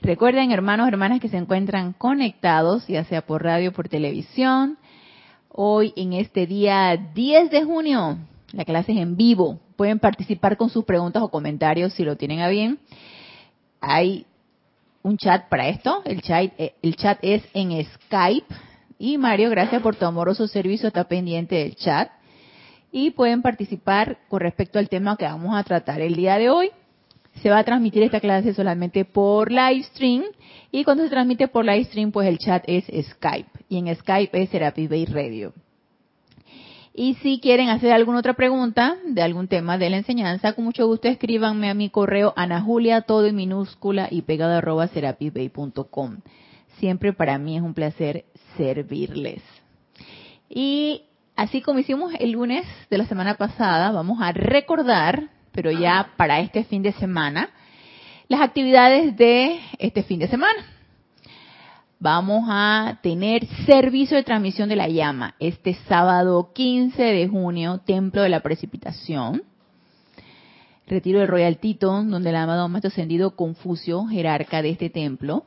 [0.00, 4.76] Recuerden, hermanos, hermanas que se encuentran conectados, ya sea por radio por televisión,
[5.48, 8.18] hoy en este día 10 de junio,
[8.52, 9.60] la clase es en vivo.
[9.76, 12.78] Pueden participar con sus preguntas o comentarios si lo tienen a bien.
[13.80, 14.26] Hay
[15.02, 16.02] un chat para esto.
[16.04, 18.54] El chat, eh, el chat es en Skype.
[18.98, 22.10] Y Mario, gracias por tu amoroso servicio, está pendiente del chat.
[22.92, 26.70] Y pueden participar con respecto al tema que vamos a tratar el día de hoy
[27.42, 30.22] se va a transmitir esta clase solamente por live stream
[30.70, 34.42] y cuando se transmite por live stream pues el chat es Skype y en Skype
[34.42, 35.52] es Serapis Bay Radio.
[36.96, 40.86] Y si quieren hacer alguna otra pregunta de algún tema de la enseñanza, con mucho
[40.86, 46.18] gusto escríbanme a mi correo anajulia todo en minúscula y pegado arroba serapisbay.com.
[46.78, 49.42] Siempre para mí es un placer servirles.
[50.48, 51.02] Y
[51.34, 56.40] así como hicimos el lunes de la semana pasada, vamos a recordar pero ya para
[56.40, 57.48] este fin de semana,
[58.28, 60.66] las actividades de este fin de semana.
[62.00, 68.22] Vamos a tener servicio de transmisión de la llama este sábado 15 de junio, Templo
[68.22, 69.42] de la Precipitación.
[70.86, 75.46] Retiro del Royal Tito, donde el amado Maestro Ascendido Confucio, jerarca de este templo,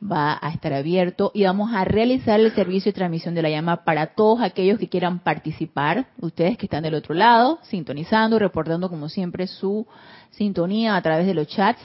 [0.00, 3.84] va a estar abierto y vamos a realizar el servicio de transmisión de la llama
[3.84, 9.08] para todos aquellos que quieran participar, ustedes que están del otro lado, sintonizando, reportando como
[9.08, 9.86] siempre su
[10.30, 11.80] sintonía a través de los chats.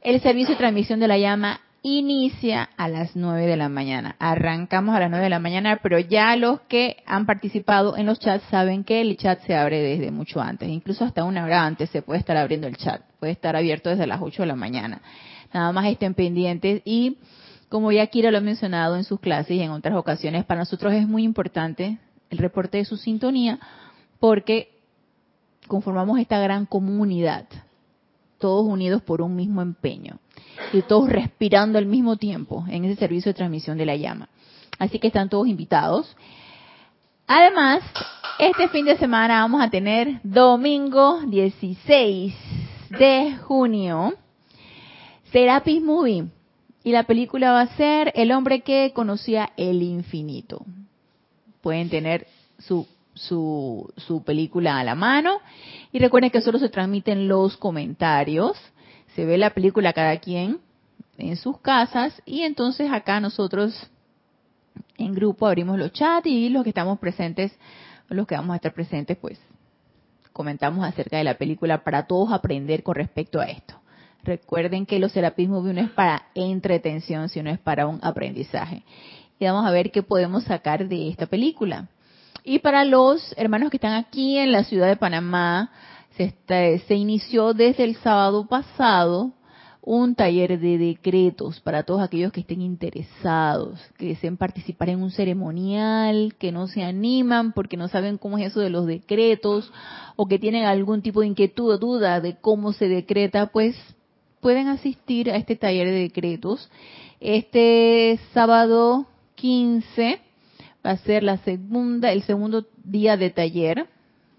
[0.00, 4.16] El servicio de transmisión de la llama inicia a las 9 de la mañana.
[4.18, 8.18] Arrancamos a las 9 de la mañana, pero ya los que han participado en los
[8.18, 11.90] chats saben que el chat se abre desde mucho antes, incluso hasta una hora antes
[11.90, 15.00] se puede estar abriendo el chat, puede estar abierto desde las 8 de la mañana.
[15.52, 17.18] Nada más estén pendientes y
[17.70, 20.92] como ya Kira lo ha mencionado en sus clases y en otras ocasiones, para nosotros
[20.92, 21.98] es muy importante
[22.28, 23.60] el reporte de su sintonía
[24.18, 24.72] porque
[25.68, 27.46] conformamos esta gran comunidad,
[28.38, 30.18] todos unidos por un mismo empeño
[30.72, 34.28] y todos respirando al mismo tiempo en ese servicio de transmisión de la llama.
[34.80, 36.16] Así que están todos invitados.
[37.28, 37.84] Además,
[38.40, 42.34] este fin de semana vamos a tener domingo 16
[42.98, 44.14] de junio
[45.30, 46.39] Serapis Movie
[46.82, 50.64] y la película va a ser El hombre que conocía el infinito.
[51.60, 52.26] Pueden tener
[52.58, 55.40] su, su, su película a la mano.
[55.92, 58.56] Y recuerden que solo se transmiten los comentarios.
[59.14, 60.58] Se ve la película cada quien
[61.18, 62.22] en sus casas.
[62.24, 63.90] Y entonces acá nosotros
[64.96, 67.52] en grupo abrimos los chats y los que estamos presentes,
[68.08, 69.38] los que vamos a estar presentes, pues
[70.32, 73.79] comentamos acerca de la película para todos aprender con respecto a esto.
[74.24, 78.84] Recuerden que los serapismos no es para entretención, sino es para un aprendizaje.
[79.38, 81.88] Y vamos a ver qué podemos sacar de esta película.
[82.44, 85.70] Y para los hermanos que están aquí en la ciudad de Panamá,
[86.16, 86.34] se,
[86.86, 89.32] se inició desde el sábado pasado
[89.82, 95.10] un taller de decretos para todos aquellos que estén interesados, que deseen participar en un
[95.10, 99.72] ceremonial, que no se animan porque no saben cómo es eso de los decretos
[100.16, 103.74] o que tienen algún tipo de inquietud o duda de cómo se decreta, pues
[104.40, 106.70] pueden asistir a este taller de decretos.
[107.20, 109.06] Este sábado
[109.36, 110.20] 15
[110.84, 113.86] va a ser la segunda, el segundo día de taller.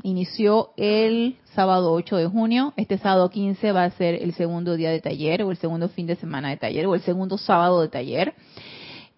[0.03, 2.73] Inició el sábado 8 de junio.
[2.75, 6.07] Este sábado 15 va a ser el segundo día de taller o el segundo fin
[6.07, 8.33] de semana de taller o el segundo sábado de taller.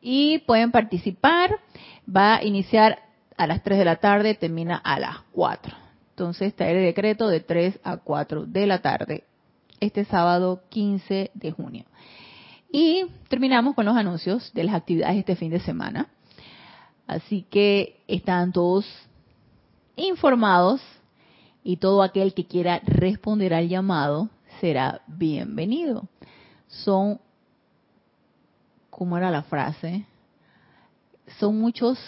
[0.01, 1.57] Y pueden participar.
[2.05, 2.99] Va a iniciar
[3.37, 5.73] a las 3 de la tarde, termina a las 4.
[6.09, 9.23] Entonces, taller de decreto de 3 a 4 de la tarde
[9.83, 11.85] este sábado 15 de junio.
[12.71, 16.07] Y terminamos con los anuncios de las actividades este fin de semana.
[17.05, 18.85] Así que están todos
[19.95, 20.81] informados
[21.63, 26.07] y todo aquel que quiera responder al llamado será bienvenido.
[26.67, 27.19] Son,
[28.89, 30.05] ¿cómo era la frase?
[31.39, 31.99] Son muchos,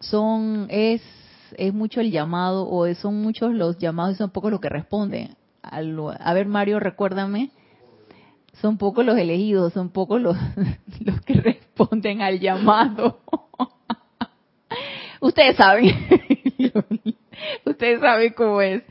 [0.00, 1.02] son, es,
[1.56, 5.36] es mucho el llamado o son muchos los llamados y son pocos los que responden
[5.68, 7.50] a ver Mario, recuérdame,
[8.60, 10.36] son pocos los elegidos, son pocos los,
[11.00, 13.20] los que responden al llamado.
[15.20, 15.94] Ustedes saben,
[17.64, 18.82] ustedes saben cómo es.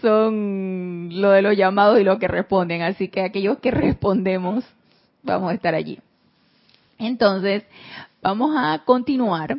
[0.00, 4.64] Son lo de los llamados y lo que responden, así que aquellos que respondemos
[5.22, 5.98] vamos a estar allí.
[6.98, 7.64] Entonces,
[8.22, 9.58] vamos a continuar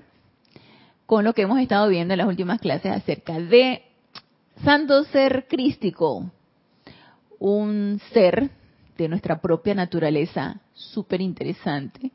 [1.06, 3.84] con lo que hemos estado viendo en las últimas clases acerca de
[4.64, 6.32] Santo Ser Crístico,
[7.40, 8.50] un ser
[8.98, 12.12] de nuestra propia naturaleza súper interesante.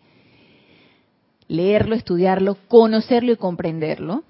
[1.49, 4.23] Leerlo, estudiarlo, conocerlo y comprenderlo,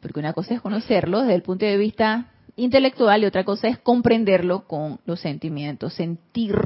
[0.00, 3.78] porque una cosa es conocerlo desde el punto de vista intelectual y otra cosa es
[3.78, 6.56] comprenderlo con los sentimientos, sentir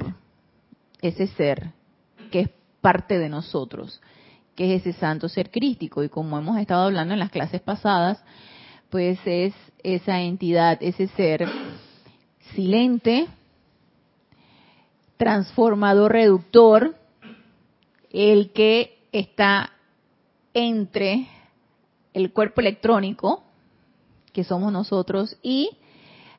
[1.01, 1.73] ese ser
[2.31, 4.01] que es parte de nosotros,
[4.55, 6.03] que es ese santo ser crístico.
[6.03, 8.23] Y como hemos estado hablando en las clases pasadas,
[8.91, 11.49] pues es esa entidad, ese ser
[12.55, 13.27] silente,
[15.17, 16.97] transformador, reductor,
[18.11, 19.73] el que está
[20.53, 21.29] entre
[22.13, 23.43] el cuerpo electrónico,
[24.33, 25.71] que somos nosotros, y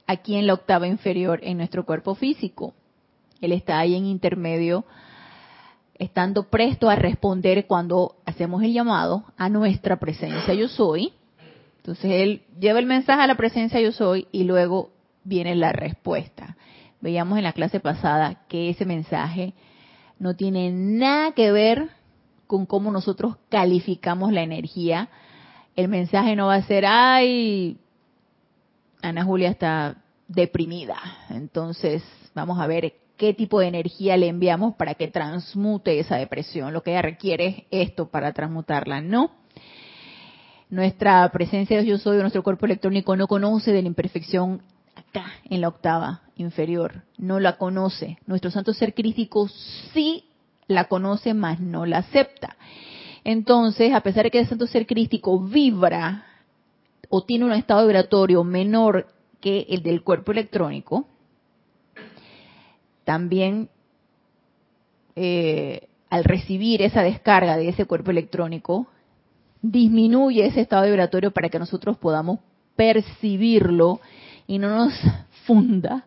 [0.08, 2.74] aquí en la octava inferior en nuestro cuerpo físico.
[3.42, 4.86] Él está ahí en intermedio,
[5.98, 11.14] estando presto a responder cuando hacemos el llamado a nuestra presencia yo soy.
[11.78, 14.90] Entonces él lleva el mensaje a la presencia yo soy y luego
[15.24, 16.58] viene la respuesta.
[17.06, 19.54] Veíamos en la clase pasada que ese mensaje
[20.18, 21.90] no tiene nada que ver
[22.48, 25.10] con cómo nosotros calificamos la energía.
[25.76, 27.78] El mensaje no va a ser, ay,
[29.04, 29.98] Ana Julia está
[30.28, 30.98] deprimida.
[31.30, 32.04] Entonces,
[32.34, 36.74] vamos a ver qué tipo de energía le enviamos para que transmute esa depresión.
[36.74, 39.30] Lo que ella requiere es esto para transmutarla, ¿no?
[40.72, 44.64] Nuestra presencia de yo soy, nuestro cuerpo electrónico no conoce de la imperfección
[44.96, 48.18] acá en la octava inferior, no la conoce.
[48.26, 49.48] Nuestro santo ser crítico
[49.94, 50.26] sí
[50.68, 52.56] la conoce, mas no la acepta.
[53.24, 56.26] Entonces, a pesar de que el santo ser crítico vibra
[57.10, 59.08] o tiene un estado vibratorio menor
[59.40, 61.08] que el del cuerpo electrónico,
[63.04, 63.70] también
[65.16, 68.88] eh, al recibir esa descarga de ese cuerpo electrónico,
[69.62, 72.40] disminuye ese estado vibratorio para que nosotros podamos
[72.76, 74.02] percibirlo
[74.48, 74.94] y no nos
[75.46, 76.06] funda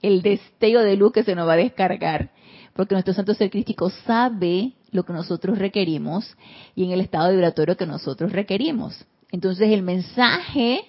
[0.00, 2.30] el destello de luz que se nos va a descargar,
[2.74, 6.36] porque nuestro santo ser crístico sabe lo que nosotros requerimos
[6.74, 9.04] y en el estado vibratorio que nosotros requerimos.
[9.30, 10.84] Entonces el mensaje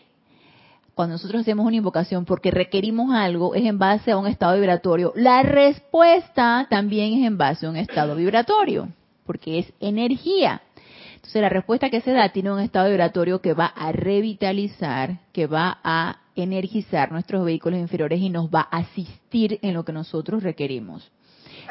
[0.96, 5.12] cuando nosotros hacemos una invocación porque requerimos algo, es en base a un estado vibratorio.
[5.16, 8.90] La respuesta también es en base a un estado vibratorio,
[9.26, 10.62] porque es energía.
[11.16, 15.48] Entonces la respuesta que se da tiene un estado vibratorio que va a revitalizar, que
[15.48, 20.44] va a energizar nuestros vehículos inferiores y nos va a asistir en lo que nosotros
[20.44, 21.12] requerimos.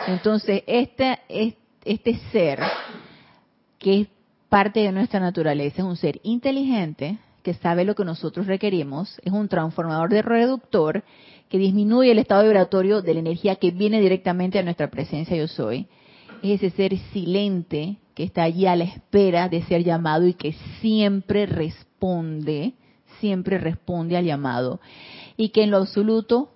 [0.07, 1.19] Entonces, este,
[1.85, 2.61] este ser,
[3.79, 4.09] que es
[4.49, 9.33] parte de nuestra naturaleza, es un ser inteligente, que sabe lo que nosotros requerimos, es
[9.33, 11.03] un transformador de reductor
[11.49, 15.49] que disminuye el estado vibratorio de la energía que viene directamente a nuestra presencia yo
[15.49, 15.87] soy.
[16.43, 20.55] Es ese ser silente que está allí a la espera de ser llamado y que
[20.81, 22.75] siempre responde,
[23.23, 24.81] siempre responde al llamado
[25.37, 26.51] y que en lo absoluto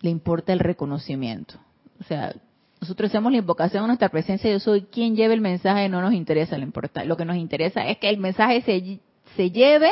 [0.00, 1.54] le importa el reconocimiento.
[2.00, 2.34] O sea,
[2.80, 6.14] nosotros hacemos la invocación a nuestra presencia yo soy quien lleve el mensaje, no nos
[6.14, 6.66] interesa lo
[7.04, 9.00] Lo que nos interesa es que el mensaje se
[9.36, 9.90] se lleve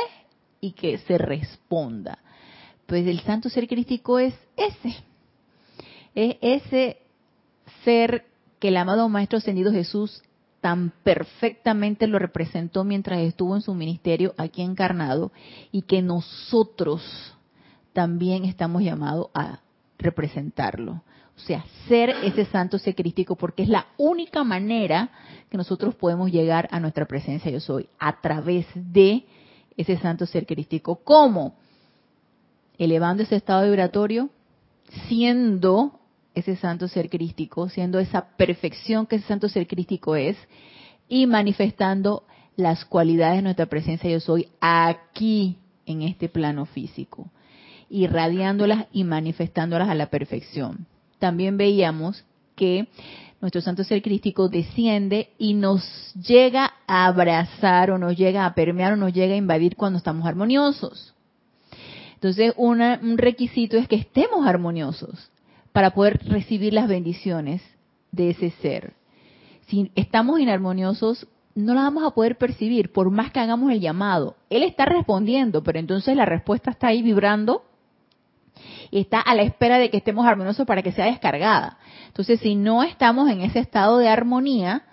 [0.60, 2.18] y que se responda.
[2.86, 4.96] Pues el santo ser crístico es ese.
[6.16, 6.98] Es ese
[7.84, 8.24] ser
[8.58, 10.22] que el amado Maestro Ascendido Jesús
[10.66, 15.30] tan perfectamente lo representó mientras estuvo en su ministerio aquí encarnado
[15.70, 17.04] y que nosotros
[17.92, 19.60] también estamos llamados a
[19.96, 21.04] representarlo.
[21.36, 25.10] O sea, ser ese santo ser crístico porque es la única manera
[25.50, 29.24] que nosotros podemos llegar a nuestra presencia yo soy a través de
[29.76, 30.96] ese santo ser crístico.
[30.96, 31.54] ¿Cómo?
[32.76, 34.30] Elevando ese estado vibratorio,
[35.06, 36.00] siendo
[36.36, 40.36] ese santo ser crístico, siendo esa perfección que ese santo ser crístico es,
[41.08, 42.24] y manifestando
[42.56, 47.30] las cualidades de nuestra presencia yo soy aquí en este plano físico,
[47.88, 50.86] irradiándolas y manifestándolas a la perfección.
[51.18, 52.24] También veíamos
[52.54, 52.86] que
[53.40, 58.92] nuestro santo ser crístico desciende y nos llega a abrazar o nos llega a permear
[58.92, 61.14] o nos llega a invadir cuando estamos armoniosos.
[62.14, 65.30] Entonces, un requisito es que estemos armoniosos
[65.76, 67.60] para poder recibir las bendiciones
[68.10, 68.94] de ese ser.
[69.66, 74.36] Si estamos inarmoniosos, no la vamos a poder percibir por más que hagamos el llamado.
[74.48, 77.62] Él está respondiendo, pero entonces la respuesta está ahí vibrando
[78.90, 81.76] y está a la espera de que estemos armoniosos para que sea descargada.
[82.06, 84.84] Entonces, si no estamos en ese estado de armonía,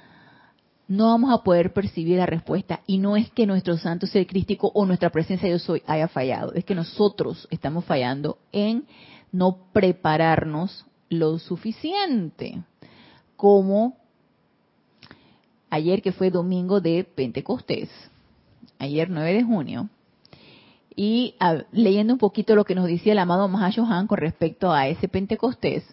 [0.90, 2.82] no vamos a poder percibir la respuesta.
[2.88, 6.52] Y no es que nuestro santo ser crístico o nuestra presencia yo soy haya fallado,
[6.56, 8.84] es que nosotros estamos fallando en
[9.34, 12.64] no prepararnos lo suficiente.
[13.36, 13.98] como
[15.70, 17.90] ayer que fue domingo de Pentecostés,
[18.80, 19.90] ayer 9 de junio,
[20.96, 21.36] y
[21.72, 25.84] leyendo un poquito lo que nos decía el amado Mahashohan con respecto a ese Pentecostés,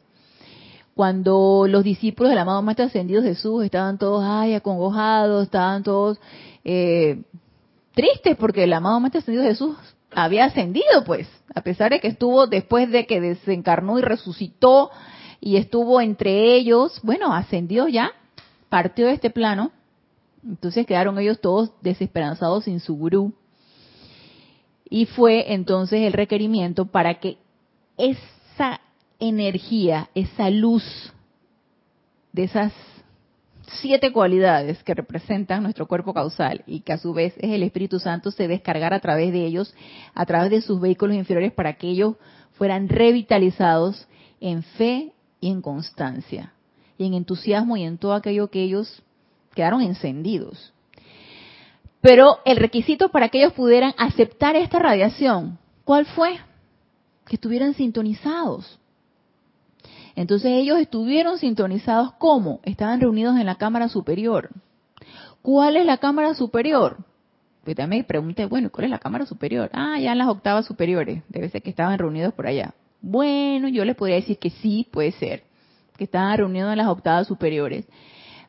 [0.94, 6.20] cuando los discípulos del amado Maestro Ascendido Jesús estaban todos ay, acongojados, estaban todos
[6.62, 7.22] eh,
[7.94, 9.76] tristes porque el amado Maestro Ascendido Jesús
[10.12, 14.90] había ascendido, pues, a pesar de que estuvo después de que desencarnó y resucitó
[15.40, 18.12] y estuvo entre ellos, bueno, ascendió ya,
[18.68, 19.72] partió de este plano,
[20.46, 23.32] entonces quedaron ellos todos desesperanzados sin su gurú.
[24.88, 27.38] Y fue entonces el requerimiento para que
[27.96, 28.80] esa
[29.20, 31.12] energía, esa luz
[32.32, 32.72] de esas
[33.80, 37.98] siete cualidades que representan nuestro cuerpo causal y que a su vez es el Espíritu
[37.98, 39.74] Santo se descargara a través de ellos,
[40.14, 42.16] a través de sus vehículos inferiores para que ellos
[42.52, 44.06] fueran revitalizados
[44.40, 46.52] en fe y en constancia
[46.98, 49.02] y en entusiasmo y en todo aquello que ellos
[49.54, 50.72] quedaron encendidos.
[52.00, 56.38] Pero el requisito para que ellos pudieran aceptar esta radiación, ¿cuál fue?
[57.26, 58.78] Que estuvieran sintonizados.
[60.16, 62.60] Entonces ellos estuvieron sintonizados ¿cómo?
[62.62, 64.50] Estaban reunidos en la cámara superior.
[65.42, 66.98] ¿Cuál es la cámara superior?
[67.64, 69.70] Pues también pregunté, bueno, ¿cuál es la cámara superior?
[69.72, 71.22] Ah, ya en las octavas superiores.
[71.28, 72.74] Debe ser que estaban reunidos por allá.
[73.00, 75.44] Bueno, yo les podría decir que sí, puede ser,
[75.96, 77.86] que estaban reunidos en las octavas superiores.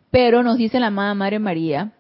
[0.10, 1.94] Pero nos dice la amada Madre María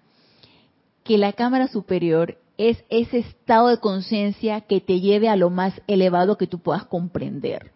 [1.03, 5.81] que la cámara superior es ese estado de conciencia que te lleve a lo más
[5.87, 7.71] elevado que tú puedas comprender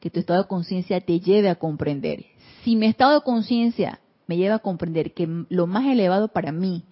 [0.00, 2.26] que tu estado de conciencia te lleve a comprender.
[2.62, 6.84] Si mi estado de conciencia me lleva a comprender que lo más elevado para mí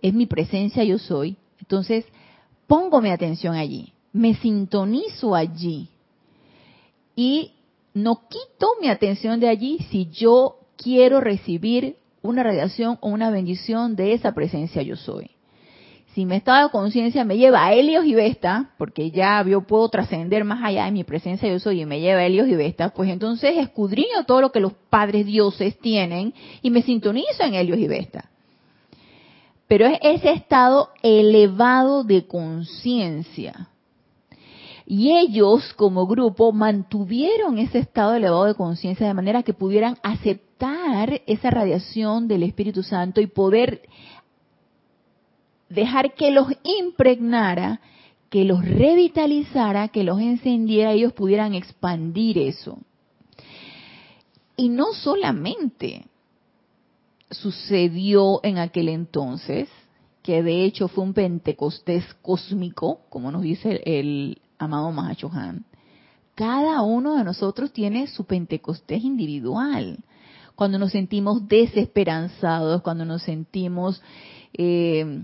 [0.00, 2.04] es mi presencia yo soy, entonces
[2.66, 5.88] pongo mi atención allí, me sintonizo allí
[7.14, 7.52] y
[7.94, 13.96] no quito mi atención de allí si yo quiero recibir una radiación o una bendición
[13.96, 15.30] de esa presencia yo soy
[16.14, 19.88] si mi estado de conciencia me lleva a Helios y Vesta, porque ya yo puedo
[19.88, 22.90] trascender más allá de mi presencia yo soy y me lleva a Helios y Vesta,
[22.90, 27.78] pues entonces escudriño todo lo que los padres dioses tienen y me sintonizo en Helios
[27.78, 28.28] y Vesta.
[29.68, 33.70] Pero es ese estado elevado de conciencia.
[34.84, 41.22] Y ellos como grupo mantuvieron ese estado elevado de conciencia de manera que pudieran aceptar
[41.26, 43.82] esa radiación del Espíritu Santo y poder
[45.74, 47.80] dejar que los impregnara,
[48.30, 52.78] que los revitalizara, que los encendiera, ellos pudieran expandir eso.
[54.56, 56.06] Y no solamente
[57.30, 59.68] sucedió en aquel entonces,
[60.22, 65.64] que de hecho fue un Pentecostés cósmico, como nos dice el, amado Mahachohan.
[66.34, 69.98] Cada uno de nosotros tiene su Pentecostés individual.
[70.54, 74.00] Cuando nos sentimos desesperanzados, cuando nos sentimos
[74.54, 75.22] eh,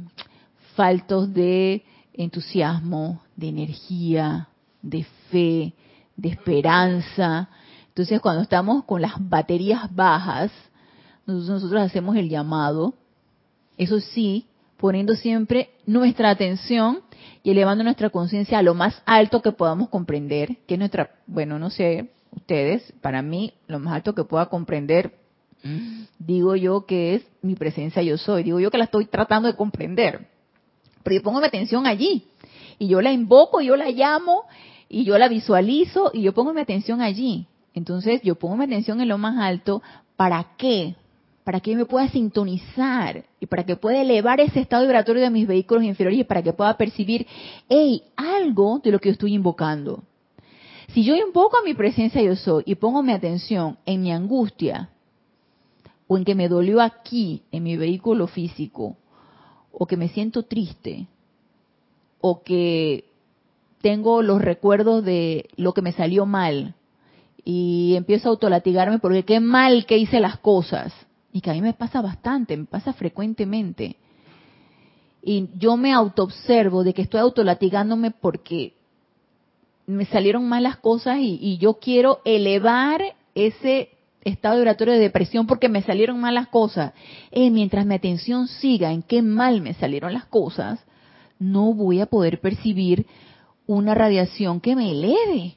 [0.78, 1.82] faltos de
[2.14, 4.48] entusiasmo, de energía,
[4.80, 5.74] de fe,
[6.16, 7.48] de esperanza.
[7.88, 10.52] Entonces, cuando estamos con las baterías bajas,
[11.26, 12.94] nosotros, hacemos el llamado,
[13.76, 17.00] eso sí, poniendo siempre nuestra atención
[17.42, 21.58] y elevando nuestra conciencia a lo más alto que podamos comprender, que es nuestra, bueno,
[21.58, 25.18] no sé, ustedes, para mí, lo más alto que pueda comprender,
[26.20, 29.56] digo yo que es mi presencia yo soy, digo yo que la estoy tratando de
[29.56, 30.37] comprender
[31.08, 32.24] pero yo pongo mi atención allí.
[32.78, 34.42] Y yo la invoco, yo la llamo,
[34.90, 37.46] y yo la visualizo, y yo pongo mi atención allí.
[37.72, 39.80] Entonces yo pongo mi atención en lo más alto.
[40.16, 40.96] ¿Para qué?
[41.44, 45.30] Para que yo me pueda sintonizar y para que pueda elevar ese estado vibratorio de
[45.30, 47.26] mis vehículos inferiores y para que pueda percibir,
[48.14, 50.02] algo de lo que yo estoy invocando.
[50.88, 54.90] Si yo invoco a mi presencia yo soy y pongo mi atención en mi angustia
[56.06, 58.98] o en que me dolió aquí, en mi vehículo físico,
[59.78, 61.06] o que me siento triste,
[62.20, 63.04] o que
[63.80, 66.74] tengo los recuerdos de lo que me salió mal
[67.44, 70.92] y empiezo a autolatigarme porque qué mal que hice las cosas.
[71.32, 73.96] Y que a mí me pasa bastante, me pasa frecuentemente.
[75.22, 78.74] Y yo me autoobservo de que estoy autolatigándome porque
[79.86, 83.00] me salieron mal las cosas y, y yo quiero elevar
[83.34, 83.90] ese
[84.28, 86.92] estado vibratorio de depresión porque me salieron mal las cosas.
[87.30, 90.80] Eh, mientras mi atención siga en qué mal me salieron las cosas,
[91.38, 93.06] no voy a poder percibir
[93.66, 95.54] una radiación que me eleve.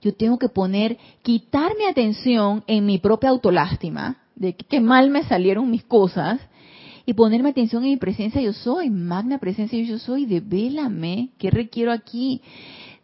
[0.00, 5.22] Yo tengo que poner, quitar mi atención en mi propia autolástima, de qué mal me
[5.24, 6.40] salieron mis cosas,
[7.04, 11.92] y ponerme atención en mi presencia yo soy, magna presencia yo soy, devélame, ¿qué requiero
[11.92, 12.40] aquí?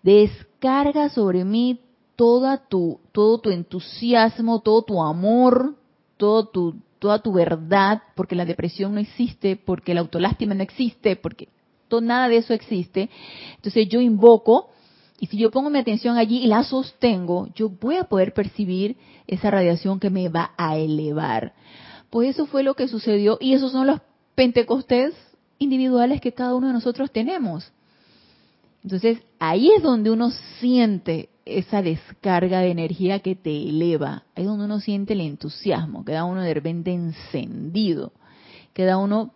[0.02, 1.80] Descarga sobre mí
[2.18, 5.76] toda tu, todo tu entusiasmo, todo tu amor,
[6.16, 11.14] todo tu, toda tu verdad, porque la depresión no existe, porque la autolástima no existe,
[11.14, 11.48] porque
[11.86, 13.08] todo, nada de eso existe.
[13.54, 14.68] Entonces yo invoco,
[15.20, 18.96] y si yo pongo mi atención allí y la sostengo, yo voy a poder percibir
[19.28, 21.52] esa radiación que me va a elevar.
[22.10, 24.00] Pues eso fue lo que sucedió y esos son los
[24.34, 25.14] pentecostés
[25.60, 27.70] individuales que cada uno de nosotros tenemos.
[28.82, 34.46] Entonces ahí es donde uno siente esa descarga de energía que te eleva, ahí es
[34.46, 38.12] donde uno siente el entusiasmo, queda uno de repente encendido,
[38.72, 39.32] queda uno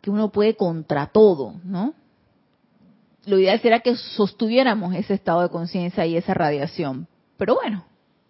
[0.00, 1.94] que uno puede contra todo, ¿no?
[3.26, 7.06] Lo ideal será que sostuviéramos ese estado de conciencia y esa radiación.
[7.36, 7.84] Pero bueno,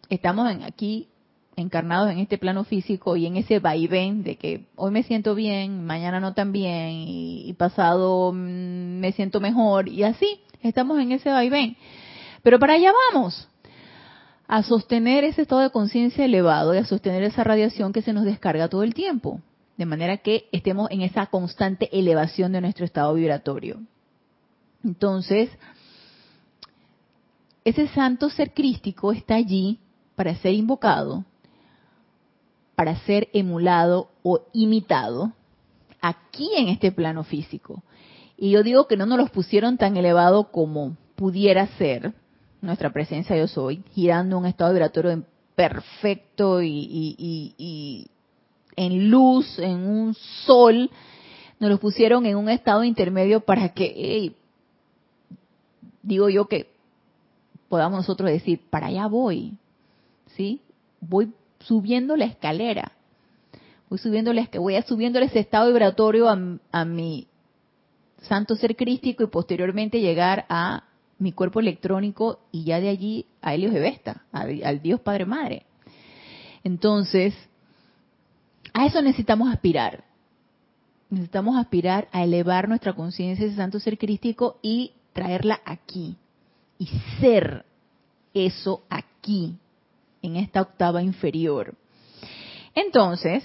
[0.09, 1.09] estamos aquí
[1.57, 5.85] encarnados en este plano físico y en ese vaivén de que hoy me siento bien,
[5.85, 11.31] mañana no tan bien y, pasado mm, me siento mejor y así, estamos en ese
[11.31, 11.77] vaivén.
[12.43, 13.49] Pero para allá vamos,
[14.47, 18.25] a sostener ese estado de conciencia elevado y a sostener esa radiación que se nos
[18.25, 19.41] descarga todo el tiempo,
[19.77, 23.81] de manera que estemos en esa constante elevación de nuestro estado vibratorio.
[24.83, 25.51] Entonces,
[27.65, 29.79] ese santo ser crístico está allí
[30.17, 31.25] para ser invocado
[32.81, 35.35] para ser emulado o imitado
[36.01, 37.83] aquí en este plano físico.
[38.39, 42.15] Y yo digo que no nos los pusieron tan elevado como pudiera ser
[42.63, 45.25] nuestra presencia yo soy, girando un estado vibratorio
[45.55, 48.09] perfecto y,
[48.77, 50.15] en luz, en un
[50.47, 50.91] sol,
[51.59, 54.35] nos los pusieron en un estado intermedio para que,
[56.03, 56.71] digo yo que
[57.69, 59.55] podamos nosotros decir, para allá voy,
[60.37, 60.61] ¿sí?
[61.01, 62.93] Voy subiendo la escalera.
[63.89, 67.27] Voy subiéndole, voy subiéndole ese estado vibratorio a, mi
[68.23, 70.85] santo ser crístico y posteriormente llegar a
[71.21, 75.67] mi cuerpo electrónico y ya de allí a Helios de Vesta, al Dios Padre Madre.
[76.65, 77.35] Entonces,
[78.73, 80.05] a eso necesitamos aspirar.
[81.11, 86.17] Necesitamos aspirar a elevar nuestra conciencia, ese santo ser crístico y traerla aquí.
[86.79, 86.87] Y
[87.21, 87.67] ser
[88.33, 89.57] eso aquí,
[90.23, 91.75] en esta octava inferior.
[92.75, 93.45] Entonces,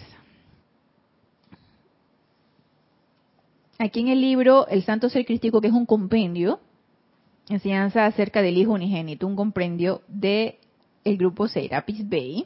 [3.77, 6.59] aquí en el libro El Santo Ser Crístico, que es un compendio,
[7.49, 10.59] enseñanza acerca del Hijo Unigénito, un compendio de
[11.03, 12.45] el grupo Serapis Bay.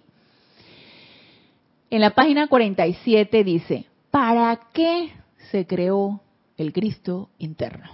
[1.89, 5.11] En la página 47 dice, ¿para qué
[5.51, 6.21] se creó
[6.57, 7.89] el Cristo interno?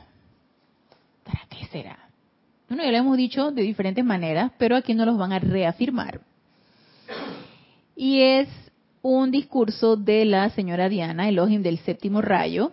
[1.23, 2.09] ¿Para qué será?
[2.67, 6.21] Bueno, ya lo hemos dicho de diferentes maneras, pero aquí nos los van a reafirmar.
[7.95, 8.49] Y es
[9.01, 12.71] un discurso de la señora Diana Elohim del séptimo rayo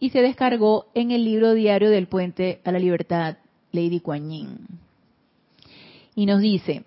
[0.00, 3.36] y se descargó en el libro diario del Puente a la Libertad,
[3.72, 4.58] Lady Kuan Yin.
[6.14, 6.84] Y nos dice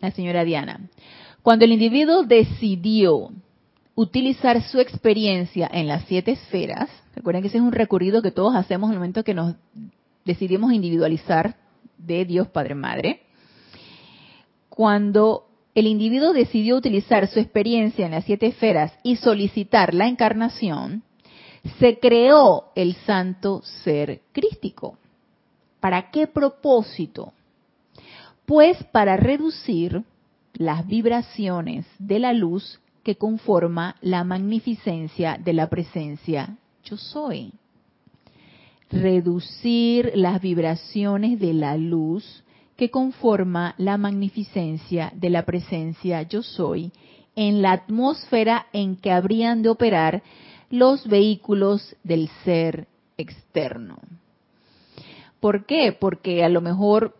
[0.00, 0.80] la señora Diana,
[1.42, 3.30] cuando el individuo decidió
[3.94, 8.54] utilizar su experiencia en las siete esferas, recuerden que ese es un recorrido que todos
[8.54, 9.54] hacemos en el momento que nos
[10.24, 11.56] decidimos individualizar
[11.98, 13.20] de Dios Padre Madre,
[14.68, 21.02] cuando el individuo decidió utilizar su experiencia en las siete esferas y solicitar la encarnación,
[21.78, 24.98] se creó el santo ser crístico.
[25.80, 27.32] ¿Para qué propósito?
[28.46, 30.04] Pues para reducir
[30.54, 37.52] las vibraciones de la luz que conforma la magnificencia de la presencia yo soy
[38.90, 42.44] reducir las vibraciones de la luz
[42.76, 46.92] que conforma la magnificencia de la presencia yo soy
[47.36, 50.22] en la atmósfera en que habrían de operar
[50.70, 53.98] los vehículos del ser externo.
[55.40, 55.96] ¿Por qué?
[55.98, 57.16] Porque a lo mejor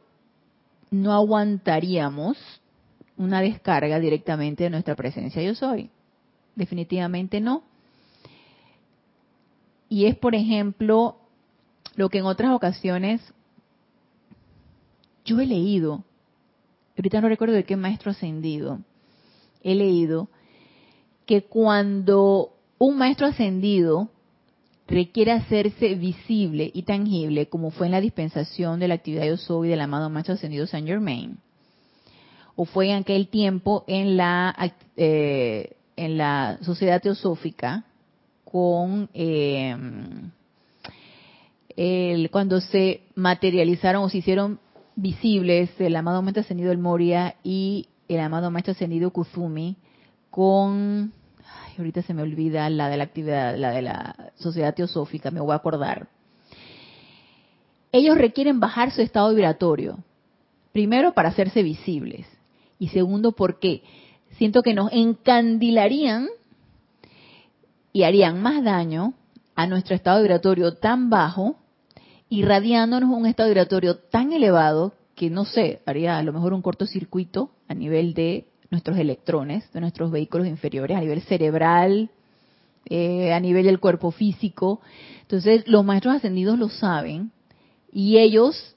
[0.90, 2.38] no aguantaríamos
[3.16, 5.90] una descarga directamente de nuestra presencia yo soy.
[6.56, 7.62] Definitivamente no.
[9.88, 11.16] Y es, por ejemplo,
[11.96, 13.20] lo que en otras ocasiones
[15.24, 16.04] yo he leído,
[16.96, 18.80] ahorita no recuerdo de qué maestro ascendido,
[19.62, 20.28] he leído
[21.26, 22.53] que cuando
[22.86, 24.10] un maestro ascendido
[24.86, 29.68] requiere hacerse visible y tangible, como fue en la dispensación de la actividad Yo Soy
[29.68, 31.38] del amado maestro ascendido Saint Germain,
[32.56, 34.54] o fue en aquel tiempo en la,
[34.96, 37.84] eh, en la sociedad teosófica
[38.44, 39.74] con eh,
[42.30, 44.60] cuando se materializaron o se hicieron
[44.94, 49.76] visibles el amado maestro ascendido el Moria y el amado maestro ascendido Kuzumi
[50.30, 51.12] con
[51.80, 55.52] ahorita se me olvida la de la actividad la de la sociedad teosófica me voy
[55.52, 56.08] a acordar
[57.92, 59.98] ellos requieren bajar su estado vibratorio
[60.74, 62.26] Primero, para hacerse visibles.
[62.80, 63.84] Y segundo, porque
[64.32, 66.26] siento que nos encandilarían
[67.92, 69.14] y harían más daño
[69.54, 71.54] a nuestro estado vibratorio tan bajo,
[72.28, 77.52] irradiándonos un estado vibratorio tan elevado que no sé, haría a lo mejor un cortocircuito
[77.68, 82.10] a nivel de nuestros electrones, de nuestros vehículos inferiores, a nivel cerebral,
[82.86, 84.80] eh, a nivel del cuerpo físico.
[85.22, 87.30] Entonces, los maestros ascendidos lo saben
[87.92, 88.74] y ellos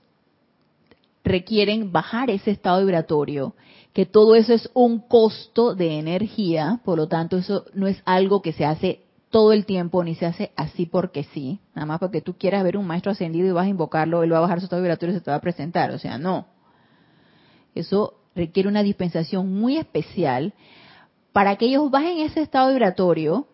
[1.24, 3.56] requieren bajar ese estado vibratorio,
[3.92, 8.44] que todo eso es un costo de energía, por lo tanto eso no es algo
[8.44, 12.22] que se hace todo el tiempo ni se hace así porque sí, nada más porque
[12.22, 14.68] tú quieras ver un maestro ascendido y vas a invocarlo, él va a bajar su
[14.68, 16.46] estado vibratorio y se te va a presentar, o sea, no.
[17.76, 20.54] Eso requiere una dispensación muy especial
[21.34, 23.48] para que ellos bajen ese estado vibratorio,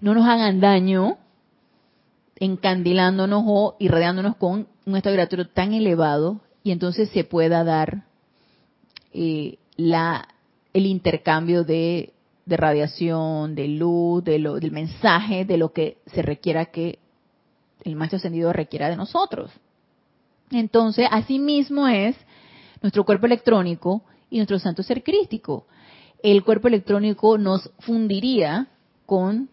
[0.00, 1.18] no nos hagan daño
[2.36, 8.04] encandilándonos o irradiándonos con un estado vibratorio tan elevado y entonces se pueda dar
[9.12, 10.28] eh, la,
[10.72, 12.12] el intercambio de
[12.46, 16.98] radiación, de luz, de lo, del mensaje, de lo que se requiera que
[17.84, 19.50] el maestro ascendido requiera de nosotros.
[20.50, 22.16] Entonces, así mismo es
[22.80, 25.66] nuestro cuerpo electrónico y nuestro santo ser crístico.
[26.22, 28.68] El cuerpo electrónico nos fundiría
[29.06, 29.48] con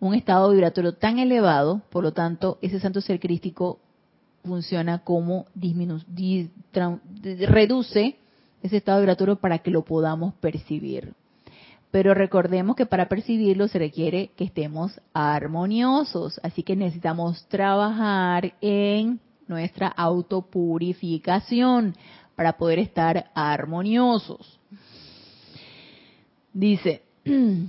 [0.00, 3.80] un estado vibratorio tan elevado, por lo tanto, ese santo ser crístico
[4.44, 5.46] funciona como
[7.14, 8.16] reduce
[8.62, 11.14] ese estado vibratorio para que lo podamos percibir.
[11.90, 19.20] Pero recordemos que para percibirlo se requiere que estemos armoniosos, así que necesitamos trabajar en
[19.46, 21.94] nuestra autopurificación
[22.38, 24.60] para poder estar armoniosos.
[26.52, 27.66] Dice, de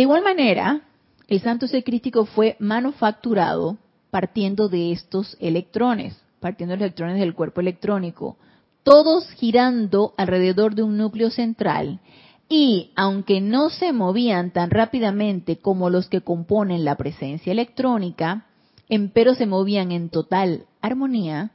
[0.00, 0.80] igual manera,
[1.28, 3.76] el santo ser crístico fue manufacturado
[4.10, 8.38] partiendo de estos electrones, partiendo de los electrones del cuerpo electrónico
[8.84, 12.00] todos girando alrededor de un núcleo central
[12.48, 18.46] y, aunque no se movían tan rápidamente como los que componen la presencia electrónica,
[18.88, 21.50] empero se movían en total armonía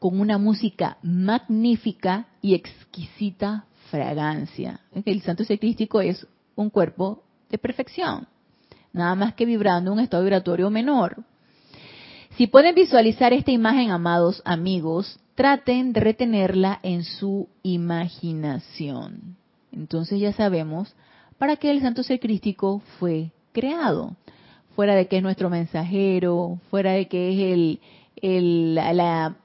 [0.00, 4.80] con una música magnífica y exquisita fragancia.
[5.04, 8.26] El santo secrístico es un cuerpo de perfección,
[8.92, 11.22] nada más que vibrando un estado vibratorio menor.
[12.36, 19.36] Si pueden visualizar esta imagen, amados amigos, traten de retenerla en su imaginación.
[19.70, 20.94] Entonces ya sabemos
[21.36, 24.16] para qué el santo ser crístico fue creado.
[24.76, 27.32] Fuera de que es nuestro mensajero, fuera de que
[27.66, 27.80] es
[28.22, 29.36] el, la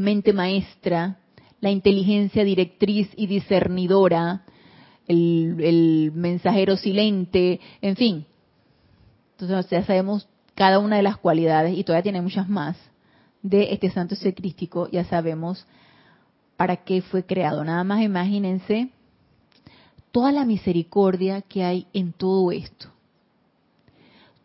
[0.00, 1.18] mente maestra,
[1.60, 4.44] la inteligencia directriz y discernidora,
[5.06, 8.26] el, mensajero silente, en fin.
[9.32, 12.76] Entonces ya sabemos cada una de las cualidades y todavía tiene muchas más
[13.42, 15.66] de este santo ser crístico, ya sabemos
[16.56, 17.64] para qué fue creado.
[17.64, 18.90] Nada más imagínense
[20.12, 22.88] toda la misericordia que hay en todo esto.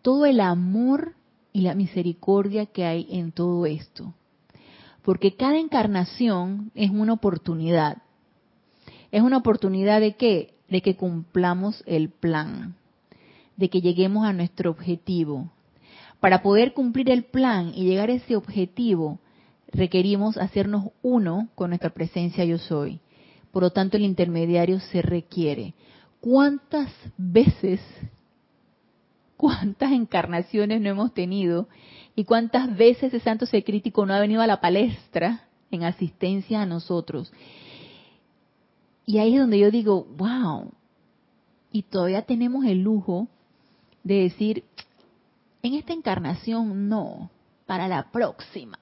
[0.02, 1.14] Todo el amor
[1.52, 4.14] y la misericordia que hay en todo esto.
[5.06, 8.00] Porque cada encarnación es una oportunidad.
[9.12, 10.56] Es una oportunidad de qué?
[10.68, 12.76] De que cumplamos el plan,
[13.56, 15.52] de que lleguemos a nuestro objetivo,
[16.20, 19.20] para poder cumplir el plan y llegar a ese objetivo,
[19.68, 23.00] requerimos hacernos uno con nuestra presencia yo soy.
[23.52, 25.76] Por lo tanto, el intermediario se requiere.
[26.20, 27.80] ¿Cuántas veces,
[29.38, 31.68] cuántas encarnaciones no hemos tenido
[32.16, 36.62] y cuántas veces ese santo ser crítico no ha venido a la palestra en asistencia
[36.62, 37.32] a nosotros?
[39.06, 40.72] Y ahí es donde yo digo, wow,
[41.72, 43.28] y todavía tenemos el lujo
[44.04, 44.64] de decir,
[45.62, 47.30] en esta encarnación no,
[47.66, 48.80] para la próxima.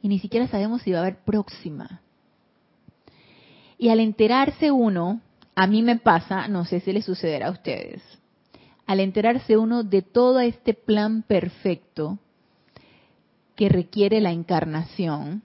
[0.00, 2.00] Y ni siquiera sabemos si va a haber próxima.
[3.78, 5.20] Y al enterarse uno,
[5.54, 8.02] a mí me pasa, no sé si le sucederá a ustedes,
[8.86, 12.18] al enterarse uno de todo este plan perfecto
[13.56, 15.42] que requiere la encarnación,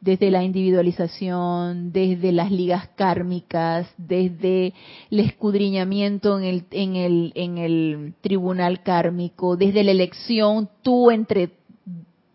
[0.00, 4.72] desde la individualización, desde las ligas kármicas, desde
[5.10, 11.50] el escudriñamiento en el, en el, en el tribunal kármico, desde la elección tú entre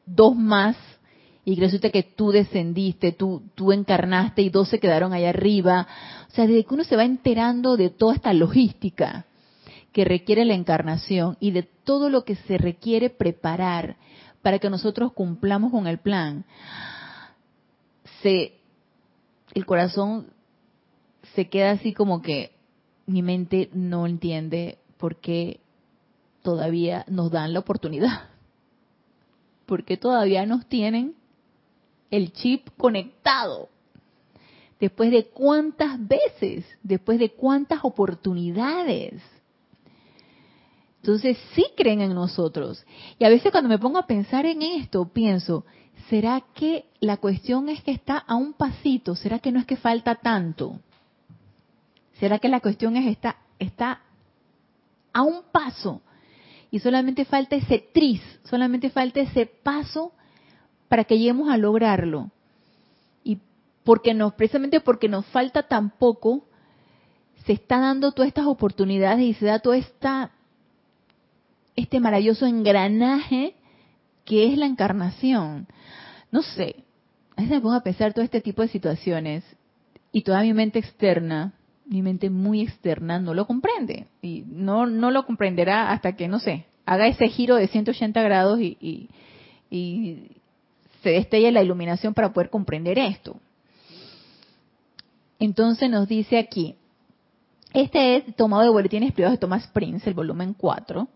[0.05, 0.75] dos más
[1.45, 5.87] y resulta que tú descendiste, tú, tú encarnaste y dos se quedaron allá arriba.
[6.29, 9.25] O sea, desde que uno se va enterando de toda esta logística
[9.93, 13.95] que requiere la encarnación y de todo lo que se requiere preparar
[14.41, 16.45] para que nosotros cumplamos con el plan
[19.53, 20.27] el corazón
[21.35, 22.51] se queda así como que
[23.05, 25.59] mi mente no entiende por qué
[26.41, 28.29] todavía nos dan la oportunidad,
[29.65, 31.15] por qué todavía nos tienen
[32.11, 33.69] el chip conectado.
[34.79, 39.21] Después de cuántas veces, después de cuántas oportunidades.
[41.03, 42.85] Entonces sí creen en nosotros.
[43.19, 45.65] Y a veces cuando me pongo a pensar en esto, pienso,
[46.09, 49.13] ¿será que la cuestión es que está a un pasito?
[49.17, 50.79] ¿Será que no es que falta tanto?
[52.21, 53.99] ¿Será que la cuestión es está, está
[55.11, 56.01] a un paso?
[56.71, 60.13] Y solamente falta ese tris, solamente falta ese paso
[60.87, 62.31] para que lleguemos a lograrlo.
[63.25, 63.39] Y
[63.83, 66.45] porque nos, precisamente porque nos falta tan poco,
[67.45, 70.31] se está dando todas estas oportunidades y se da todo esta
[71.75, 73.55] este maravilloso engranaje
[74.25, 75.67] que es la encarnación.
[76.31, 76.83] No sé,
[77.35, 79.43] a veces me pongo a pensar todo este tipo de situaciones
[80.11, 81.53] y toda mi mente externa,
[81.85, 84.07] mi mente muy externa, no lo comprende.
[84.21, 88.59] Y no, no lo comprenderá hasta que, no sé, haga ese giro de 180 grados
[88.59, 89.09] y,
[89.69, 90.29] y,
[91.01, 93.35] se destelle la iluminación para poder comprender esto.
[95.37, 96.75] Entonces nos dice aquí,
[97.73, 101.09] este es tomado de boletines privados de Thomas Prince, el volumen 4,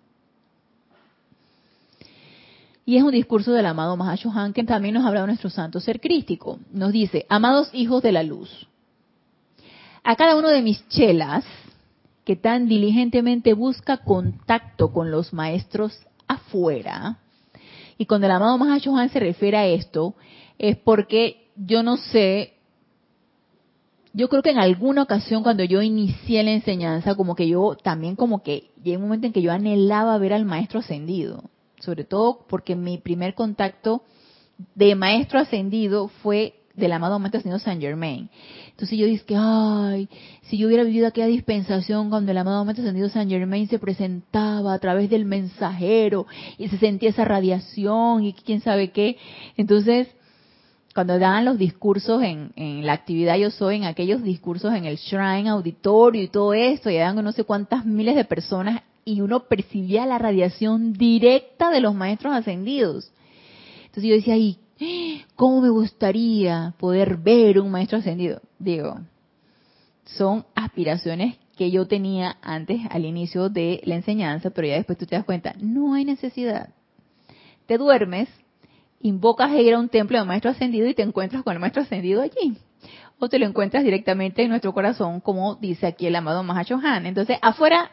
[2.88, 6.00] y es un discurso del amado Mahashohan que también nos habla de nuestro santo ser
[6.00, 6.58] crístico.
[6.72, 8.50] Nos dice, amados hijos de la luz,
[10.06, 11.44] a cada uno de mis chelas
[12.24, 17.18] que tan diligentemente busca contacto con los maestros afuera,
[17.98, 20.16] y cuando el amado Mahashohan se refiere a esto,
[20.58, 22.54] es porque yo no sé,
[24.14, 28.16] yo creo que en alguna ocasión cuando yo inicié la enseñanza, como que yo también
[28.16, 32.46] como que llegó un momento en que yo anhelaba ver al maestro ascendido sobre todo
[32.48, 34.04] porque mi primer contacto
[34.76, 38.30] de maestro ascendido fue del amado maestro ascendido Saint Germain.
[38.70, 40.08] Entonces yo dije, ay,
[40.44, 44.74] si yo hubiera vivido aquella dispensación cuando el amado maestro ascendido Saint Germain se presentaba
[44.74, 49.18] a través del mensajero y se sentía esa radiación y quién sabe qué.
[49.58, 50.08] Entonces,
[50.94, 54.98] cuando daban los discursos en, en, la actividad Yo Soy, en aquellos discursos en el
[54.98, 59.48] Shrine Auditorio y todo esto, y daban no sé cuántas miles de personas, y uno
[59.48, 63.10] percibía la radiación directa de los maestros ascendidos.
[63.86, 64.58] Entonces yo decía, ¿y
[65.36, 68.42] cómo me gustaría poder ver un maestro ascendido?
[68.60, 69.00] Digo,
[70.04, 75.06] son aspiraciones que yo tenía antes al inicio de la enseñanza, pero ya después tú
[75.06, 76.72] te das cuenta, no hay necesidad.
[77.66, 78.28] Te duermes,
[79.00, 81.84] invocas a ir a un templo de maestro ascendido y te encuentras con el maestro
[81.84, 82.58] ascendido allí.
[83.20, 87.06] O te lo encuentras directamente en nuestro corazón, como dice aquí el amado Mahachohan.
[87.06, 87.90] Entonces, afuera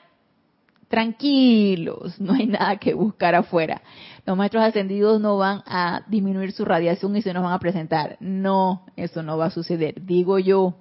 [0.94, 3.83] tranquilos, no hay nada que buscar afuera.
[4.24, 8.16] Los maestros ascendidos no van a disminuir su radiación y se nos van a presentar.
[8.20, 10.74] No, eso no va a suceder, digo yo.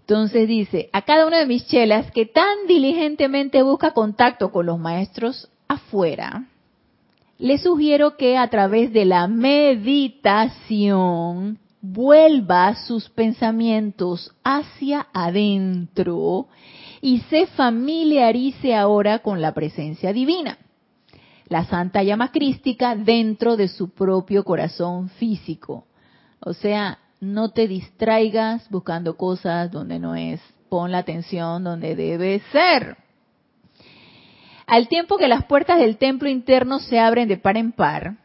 [0.00, 4.78] Entonces dice, a cada una de mis chelas que tan diligentemente busca contacto con los
[4.78, 6.44] maestros afuera,
[7.38, 10.38] le sugiero que a través de la meditación
[11.82, 16.46] vuelva sus pensamientos hacia adentro
[17.00, 20.58] y se familiarice ahora con la presencia divina,
[21.48, 25.86] la santa llama crística dentro de su propio corazón físico.
[26.40, 32.40] O sea, no te distraigas buscando cosas donde no es, pon la atención donde debe
[32.52, 32.96] ser.
[34.66, 38.18] Al tiempo que las puertas del templo interno se abren de par en par,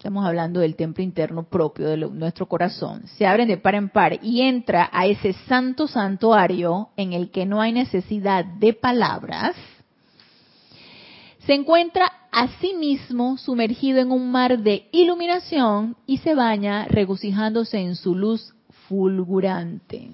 [0.00, 4.18] estamos hablando del templo interno propio de nuestro corazón, se abren de par en par
[4.22, 9.54] y entra a ese santo santuario en el que no hay necesidad de palabras,
[11.40, 17.78] se encuentra a sí mismo sumergido en un mar de iluminación y se baña regocijándose
[17.78, 18.54] en su luz
[18.88, 20.12] fulgurante.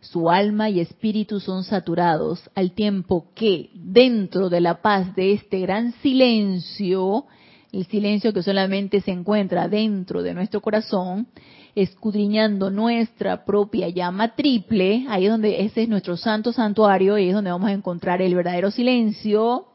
[0.00, 5.58] Su alma y espíritu son saturados al tiempo que dentro de la paz de este
[5.58, 7.26] gran silencio,
[7.72, 11.28] el silencio que solamente se encuentra dentro de nuestro corazón,
[11.74, 17.34] escudriñando nuestra propia llama triple, ahí es donde ese es nuestro santo santuario, y es
[17.34, 19.66] donde vamos a encontrar el verdadero silencio.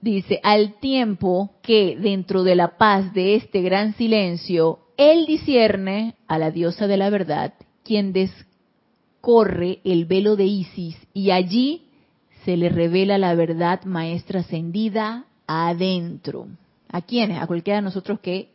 [0.00, 6.38] Dice, al tiempo que dentro de la paz de este gran silencio, él discierne a
[6.38, 11.85] la diosa de la verdad, quien descorre el velo de Isis, y allí
[12.46, 16.46] se le revela la verdad maestra ascendida adentro.
[16.92, 17.42] ¿A quiénes?
[17.42, 18.50] A cualquiera de nosotros que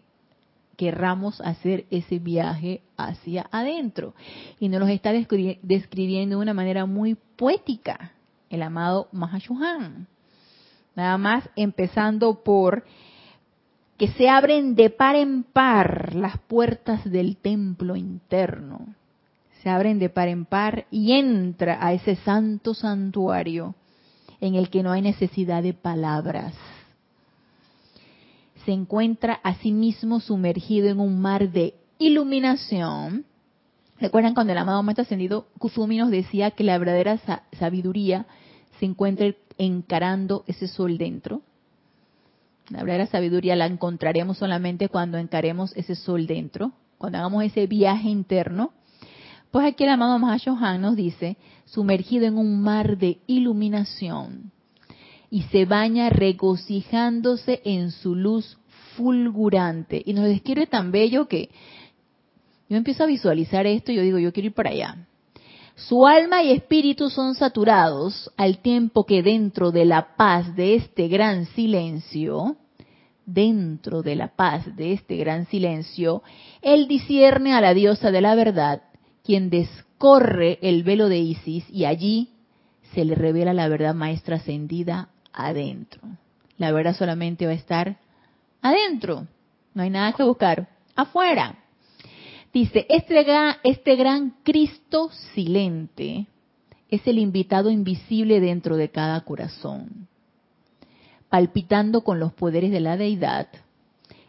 [0.78, 4.14] querramos hacer ese viaje hacia adentro.
[4.62, 8.14] Y nos los está describiendo de una manera muy poética
[8.50, 10.08] el amado Mahashohan.
[10.96, 12.86] Nada más empezando por
[13.98, 18.96] que se abren de par en par las puertas del templo interno.
[19.62, 23.76] Se abren de par en par y entra a ese santo santuario
[24.42, 26.54] en el que no hay necesidad de palabras.
[28.66, 33.26] se encuentra a sí mismo sumergido en un mar de iluminación.
[34.00, 37.20] ¿Recuerdan cuando el amado Maestro Ascendido Kusumi nos decía que la verdadera
[37.58, 38.28] sabiduría
[38.80, 41.42] se encuentra encarando ese sol dentro?
[42.70, 48.10] La verdadera sabiduría la encontraremos solamente cuando encaremos ese sol dentro, cuando hagamos ese viaje
[48.10, 48.74] interno.
[49.52, 54.52] Pues aquí el amado Mahashohan nos dice, sumergido en un mar de iluminación,
[55.30, 58.58] y se baña regocijándose en su luz
[58.96, 60.02] fulgurante.
[60.06, 61.50] Y nos describe tan bello que
[62.70, 65.08] yo empiezo a visualizar esto y yo digo, yo quiero ir para allá.
[65.76, 71.08] Su alma y espíritu son saturados al tiempo que dentro de la paz de este
[71.08, 72.58] gran silencio,
[73.26, 76.24] dentro de la paz de este gran silencio,
[76.62, 78.84] él discierne a la diosa de la verdad,
[79.24, 82.30] quien descorre el velo de Isis y allí
[82.94, 86.02] se le revela la verdad maestra ascendida adentro.
[86.58, 87.98] La verdad solamente va a estar
[88.62, 89.28] adentro.
[89.74, 91.58] No hay nada que buscar afuera.
[92.54, 96.28] Dice, este gran, este gran Cristo silente
[96.90, 100.08] es el invitado invisible dentro de cada corazón.
[101.30, 103.48] Palpitando con los poderes de la deidad,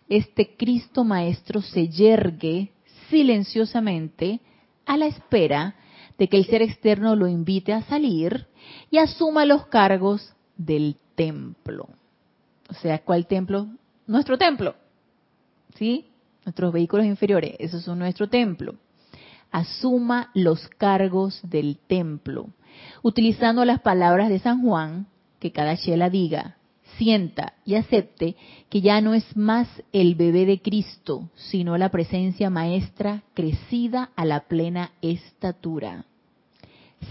[0.09, 2.71] este Cristo Maestro se yergue
[3.11, 4.41] silenciosamente
[4.87, 5.77] a la espera
[6.19, 8.47] de que el ser externo lo invite a salir
[8.91, 11.89] y asuma los cargos del templo.
[12.69, 13.69] O sea, ¿cuál templo?
[14.07, 14.75] Nuestro templo.
[15.75, 16.07] ¿Sí?
[16.45, 18.75] Nuestros vehículos inferiores, esos son nuestro templo.
[19.51, 22.49] Asuma los cargos del templo,
[23.03, 25.07] utilizando las palabras de San Juan,
[25.39, 26.57] que cada chela diga,
[26.99, 28.37] sienta y acepte
[28.69, 34.25] que ya no es más el bebé de Cristo, sino la presencia maestra crecida a
[34.25, 36.05] la plena estatura.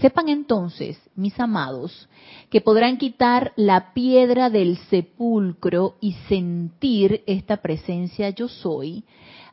[0.00, 2.08] Sepan entonces, mis amados,
[2.50, 9.04] que podrán quitar la piedra del sepulcro y sentir esta presencia yo soy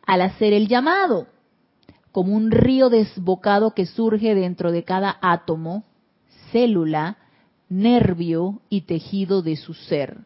[0.06, 1.28] al hacer el llamado,
[2.12, 5.84] como un río desbocado que surge dentro de cada átomo,
[6.52, 7.18] célula,
[7.70, 10.18] nervio y tejido de su ser,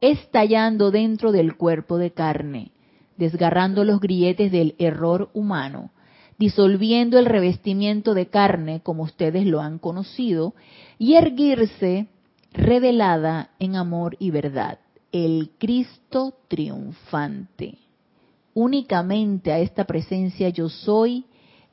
[0.00, 2.72] estallando dentro del cuerpo de carne,
[3.16, 5.90] desgarrando los grietes del error humano
[6.38, 10.54] disolviendo el revestimiento de carne como ustedes lo han conocido,
[10.98, 12.08] y erguirse
[12.52, 14.78] revelada en amor y verdad,
[15.12, 17.78] el Cristo triunfante.
[18.54, 21.24] Únicamente a esta presencia yo soy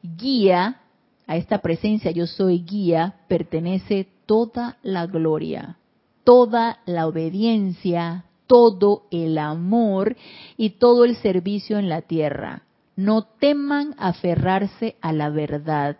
[0.02, 0.82] guía,
[1.28, 5.76] a esta presencia yo soy guía, pertenece toda la gloria,
[6.24, 10.15] toda la obediencia, todo el amor
[10.56, 12.63] y todo el servicio en la tierra
[12.96, 15.98] no teman aferrarse a la verdad,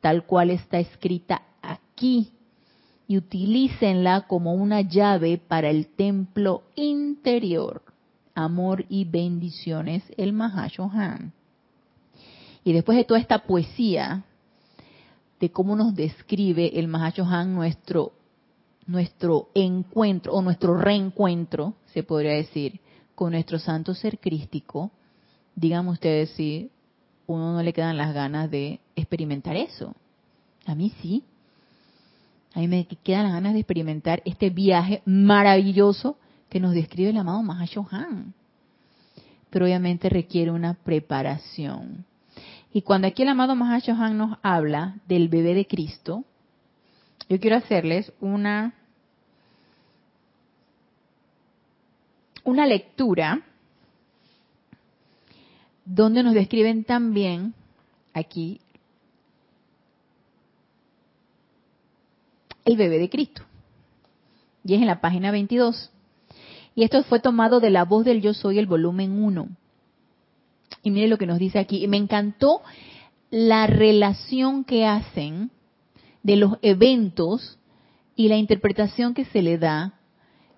[0.00, 2.32] tal cual está escrita aquí,
[3.06, 7.84] y utilícenla como una llave para el templo interior.
[8.34, 11.32] Amor y bendiciones, el Mahashohan.
[12.64, 14.24] Y después de toda esta poesía,
[15.40, 18.12] de cómo nos describe el Mahashohan nuestro,
[18.86, 22.80] nuestro encuentro o nuestro reencuentro, se podría decir,
[23.14, 24.90] con nuestro santo ser crístico,
[25.54, 26.70] digan ustedes si
[27.26, 29.94] uno no le quedan las ganas de experimentar eso.
[30.66, 31.24] A mí sí.
[32.54, 36.16] A mí me quedan las ganas de experimentar este viaje maravilloso
[36.48, 38.34] que nos describe el amado Mahashohan.
[39.48, 42.04] Pero obviamente requiere una preparación.
[42.72, 46.24] Y cuando aquí el amado Mahashohan nos habla del bebé de Cristo,
[47.28, 48.74] yo quiero hacerles una,
[52.44, 53.42] una lectura
[55.84, 57.54] donde nos describen también
[58.14, 58.60] aquí
[62.64, 63.42] el bebé de Cristo.
[64.64, 65.90] Y es en la página 22.
[66.74, 69.48] Y esto fue tomado de la voz del Yo Soy, el volumen 1.
[70.82, 71.86] Y mire lo que nos dice aquí.
[71.86, 72.62] Me encantó
[73.30, 75.50] la relación que hacen
[76.22, 77.58] de los eventos
[78.16, 79.94] y la interpretación que se le da.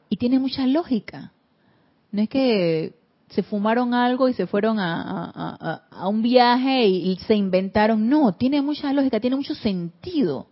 [0.09, 1.33] Y tiene mucha lógica.
[2.11, 2.95] No es que
[3.29, 8.09] se fumaron algo y se fueron a, un viaje y, se inventaron.
[8.09, 10.49] No, tiene mucha lógica, tiene mucho sentido.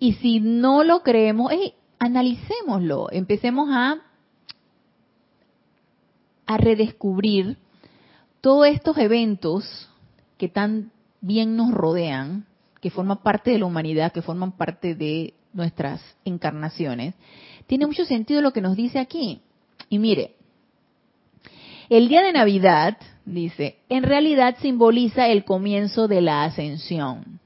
[0.00, 1.52] Y si no lo creemos,
[1.98, 3.98] analicémoslo, empecemos a,
[6.46, 7.58] a redescubrir
[8.40, 9.88] todos estos eventos
[10.36, 12.46] que tan bien nos rodean,
[12.80, 17.14] que forman parte de la humanidad, que forman parte de nuestras encarnaciones.
[17.66, 19.40] Tiene mucho sentido lo que nos dice aquí.
[19.88, 20.36] Y mire,
[21.88, 27.40] el día de Navidad, dice, en realidad simboliza el comienzo de la ascensión.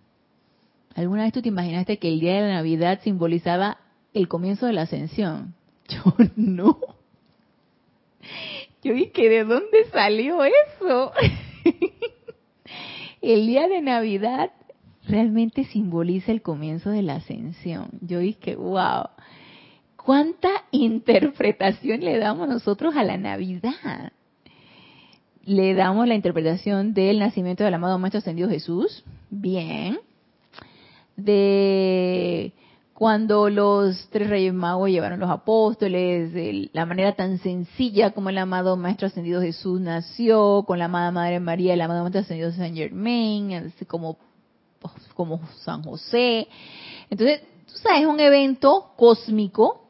[0.95, 3.79] ¿Alguna vez tú te imaginaste que el día de la Navidad simbolizaba
[4.13, 5.55] el comienzo de la ascensión?
[5.89, 6.79] Yo no.
[8.83, 11.13] Yo dije, ¿de dónde salió eso?
[13.23, 14.51] el día de Navidad
[15.07, 17.91] realmente simboliza el comienzo de la ascensión.
[18.01, 19.09] Yo dije, wow,
[19.97, 24.13] ¿cuánta interpretación le damos nosotros a la Navidad?
[25.45, 29.99] Le damos la interpretación del nacimiento del amado Maestro Ascendido Jesús, bien.
[31.17, 32.53] De
[33.03, 38.39] cuando los tres reyes magos llevaron los apóstoles, de la manera tan sencilla como el
[38.39, 42.77] amado Maestro Ascendido Jesús nació, con la amada Madre María, el amado Maestro Ascendido San
[42.77, 44.19] Germain, como,
[45.17, 46.47] como San José.
[47.11, 49.85] Entonces, tú sabes, es un evento cósmico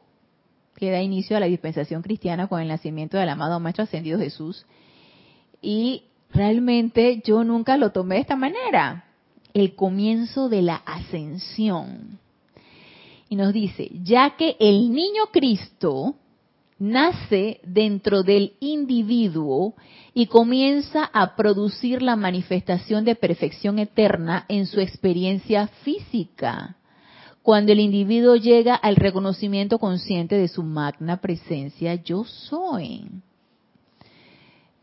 [0.75, 4.65] que da inicio a la dispensación cristiana con el nacimiento del amado Maestro Ascendido Jesús.
[5.61, 9.05] Y realmente yo nunca lo tomé de esta manera.
[9.53, 12.22] El comienzo de la ascensión
[13.33, 16.13] y nos dice, ya que el niño Cristo
[16.77, 19.73] nace dentro del individuo
[20.13, 26.77] y comienza a producir la manifestación de perfección eterna en su experiencia física,
[27.41, 33.09] cuando el individuo llega al reconocimiento consciente de su magna presencia yo soy.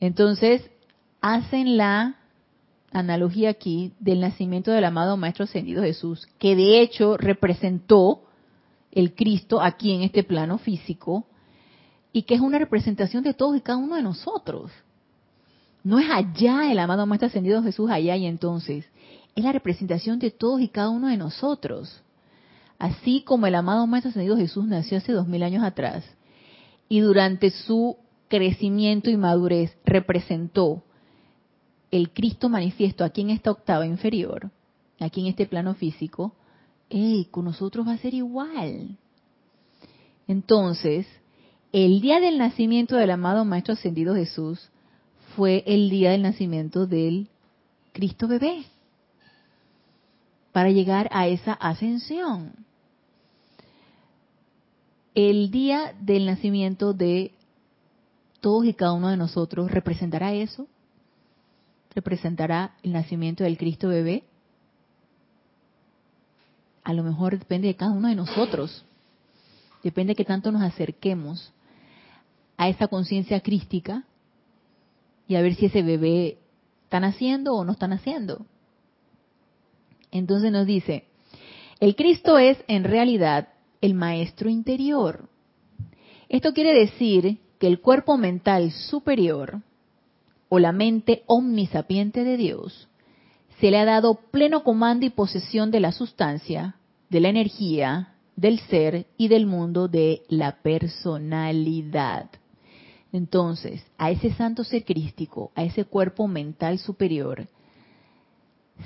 [0.01, 0.69] Entonces,
[1.21, 2.17] hacen la
[2.91, 8.25] analogía aquí del nacimiento del amado Maestro Ascendido Jesús, que de hecho representó
[8.93, 11.27] el Cristo aquí en este plano físico
[12.13, 14.71] y que es una representación de todos y cada uno de nosotros.
[15.83, 18.85] No es allá el amado Maestro Ascendido Jesús allá y entonces,
[19.35, 22.03] es la representación de todos y cada uno de nosotros.
[22.79, 26.05] Así como el amado Maestro Ascendido Jesús nació hace dos mil años atrás
[26.89, 27.97] y durante su
[28.29, 30.83] crecimiento y madurez representó
[31.91, 34.51] el Cristo manifiesto aquí en esta octava inferior,
[35.01, 36.35] aquí en este plano físico,
[36.91, 38.99] hey, con nosotros va a ser igual.
[40.27, 41.07] Entonces,
[41.73, 44.71] el día del nacimiento del amado Maestro Ascendido Jesús
[45.37, 47.29] fue el día del nacimiento del
[47.93, 48.65] Cristo bebé,
[50.53, 52.53] para llegar a esa ascensión.
[55.15, 57.33] El día del nacimiento de
[58.41, 60.67] todos y cada uno de nosotros representará eso,
[61.95, 64.25] representará el nacimiento del Cristo bebé,
[66.85, 68.85] a lo mejor depende de cada uno de nosotros.
[69.83, 71.53] Depende de que tanto nos acerquemos
[72.57, 74.05] a esa conciencia crística
[75.27, 76.39] y a ver si ese bebé
[76.85, 78.45] está naciendo o no está naciendo.
[80.11, 81.05] Entonces nos dice,
[81.79, 83.49] el Cristo es en realidad
[83.81, 85.29] el maestro interior.
[86.29, 89.63] Esto quiere decir que el cuerpo mental superior
[90.49, 92.90] o la mente omnisapiente de Dios
[93.61, 96.77] se le ha dado pleno comando y posesión de la sustancia,
[97.11, 102.31] de la energía, del ser y del mundo de la personalidad.
[103.13, 107.49] Entonces, a ese santo ser crístico, a ese cuerpo mental superior,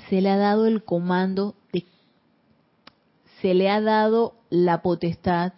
[0.09, 1.85] se le ha dado el comando, de,
[3.41, 5.53] se le ha dado la potestad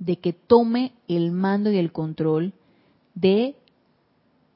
[0.00, 2.52] de que tome el mando y el control
[3.14, 3.54] de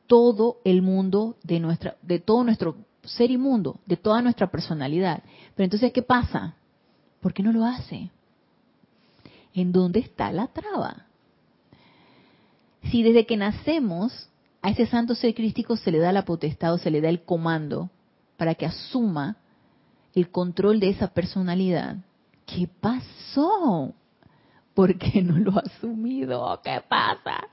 [0.08, 2.74] todo el mundo de nuestra, de todo nuestro
[3.04, 5.22] ser inmundo, de toda nuestra personalidad.
[5.54, 6.54] Pero entonces, ¿qué pasa?
[7.20, 8.10] ¿Por qué no lo hace?
[9.54, 11.06] ¿En dónde está la traba?
[12.90, 14.28] Si desde que nacemos
[14.62, 17.22] a ese santo ser crístico se le da la potestad o se le da el
[17.22, 17.90] comando
[18.36, 19.36] para que asuma
[20.14, 21.96] el control de esa personalidad,
[22.46, 23.94] ¿qué pasó?
[24.74, 26.60] ¿Por qué no lo ha asumido?
[26.62, 27.48] ¿Qué pasa?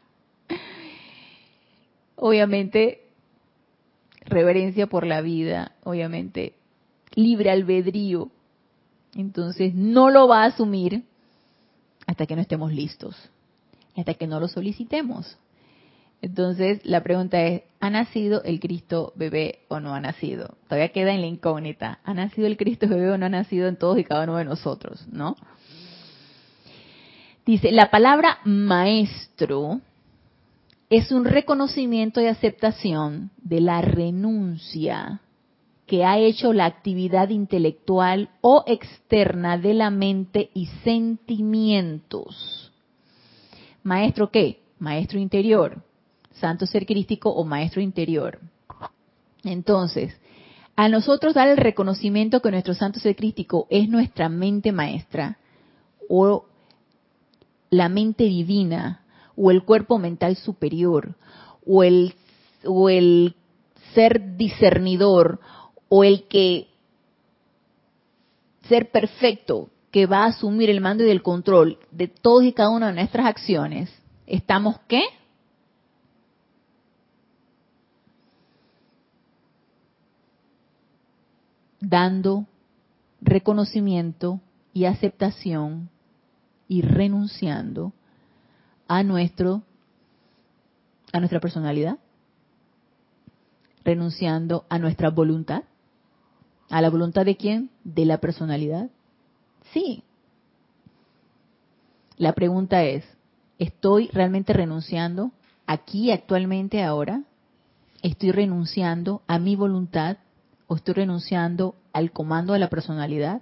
[2.16, 3.05] Obviamente
[4.26, 6.54] reverencia por la vida, obviamente,
[7.14, 8.32] libre albedrío.
[9.16, 11.04] Entonces no lo va a asumir
[12.06, 13.16] hasta que no estemos listos,
[13.96, 15.38] hasta que no lo solicitemos.
[16.22, 20.58] Entonces la pregunta es, ¿ha nacido el Cristo bebé o no ha nacido?
[20.68, 22.00] Todavía queda en la incógnita.
[22.04, 24.46] ¿Ha nacido el Cristo bebé o no ha nacido en todos y cada uno de
[24.46, 25.06] nosotros?
[25.12, 25.36] ¿No?
[27.46, 29.82] Dice, la palabra maestro
[30.90, 35.22] es un reconocimiento y aceptación de la renuncia
[35.88, 42.72] que ha hecho la actividad intelectual o externa de la mente y sentimientos.
[43.84, 44.62] Maestro qué?
[44.80, 45.84] Maestro interior,
[46.32, 48.40] santo ser crístico o maestro interior.
[49.44, 50.20] Entonces,
[50.76, 55.38] a nosotros dar el reconocimiento que nuestro santo ser crístico es nuestra mente maestra
[56.10, 56.46] o
[57.70, 59.05] la mente divina
[59.36, 61.16] o el cuerpo mental superior
[61.66, 62.14] o el,
[62.66, 63.36] o el
[63.94, 65.40] ser discernidor
[65.90, 66.68] o el que
[68.68, 72.70] ser perfecto que va a asumir el mando y el control de todas y cada
[72.70, 73.90] una de nuestras acciones,
[74.28, 75.04] ¿estamos qué?
[81.80, 82.46] Dando
[83.22, 84.42] reconocimiento
[84.74, 85.90] y aceptación
[86.68, 87.94] y renunciando
[88.88, 89.64] a nuestro
[91.12, 91.98] a nuestra personalidad,
[93.86, 95.64] renunciando a nuestra voluntad,
[96.70, 97.70] a la voluntad de quién?
[97.86, 98.90] De la personalidad.
[99.72, 100.04] Sí.
[102.18, 103.06] La pregunta es,
[103.60, 105.32] ¿estoy realmente renunciando
[105.68, 107.24] aquí actualmente ahora?
[108.02, 110.18] ¿Estoy renunciando a mi voluntad
[110.68, 113.42] o estoy renunciando al comando de la personalidad?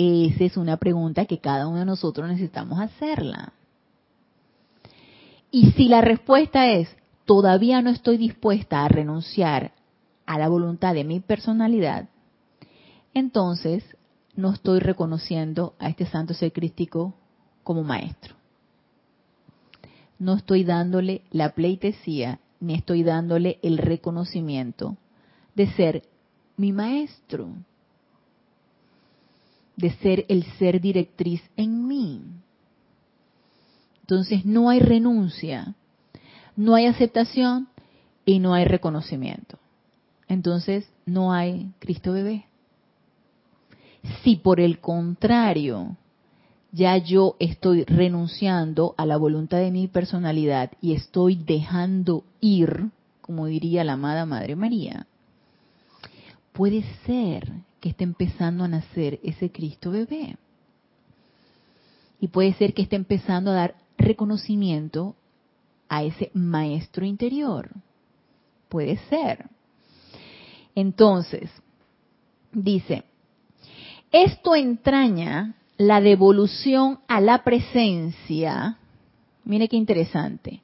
[0.00, 3.52] Esa es una pregunta que cada uno de nosotros necesitamos hacerla.
[5.50, 6.88] Y si la respuesta es,
[7.24, 9.72] todavía no estoy dispuesta a renunciar
[10.24, 12.08] a la voluntad de mi personalidad,
[13.12, 13.82] entonces
[14.36, 17.14] no estoy reconociendo a este santo ser crístico
[17.64, 18.36] como maestro.
[20.20, 24.96] No estoy dándole la pleitesía ni estoy dándole el reconocimiento
[25.56, 26.02] de ser
[26.56, 27.48] mi maestro
[29.78, 32.20] de ser el ser directriz en mí.
[34.00, 35.74] Entonces no hay renuncia,
[36.56, 37.68] no hay aceptación
[38.26, 39.56] y no hay reconocimiento.
[40.26, 42.46] Entonces no hay Cristo bebé.
[44.24, 45.96] Si por el contrario
[46.72, 53.46] ya yo estoy renunciando a la voluntad de mi personalidad y estoy dejando ir, como
[53.46, 55.06] diría la amada Madre María,
[56.52, 60.36] puede ser que esté empezando a nacer ese Cristo bebé.
[62.20, 65.14] Y puede ser que esté empezando a dar reconocimiento
[65.88, 67.70] a ese maestro interior.
[68.68, 69.46] Puede ser.
[70.74, 71.50] Entonces,
[72.52, 73.04] dice,
[74.12, 78.78] esto entraña la devolución a la presencia.
[79.44, 80.62] Mire qué interesante.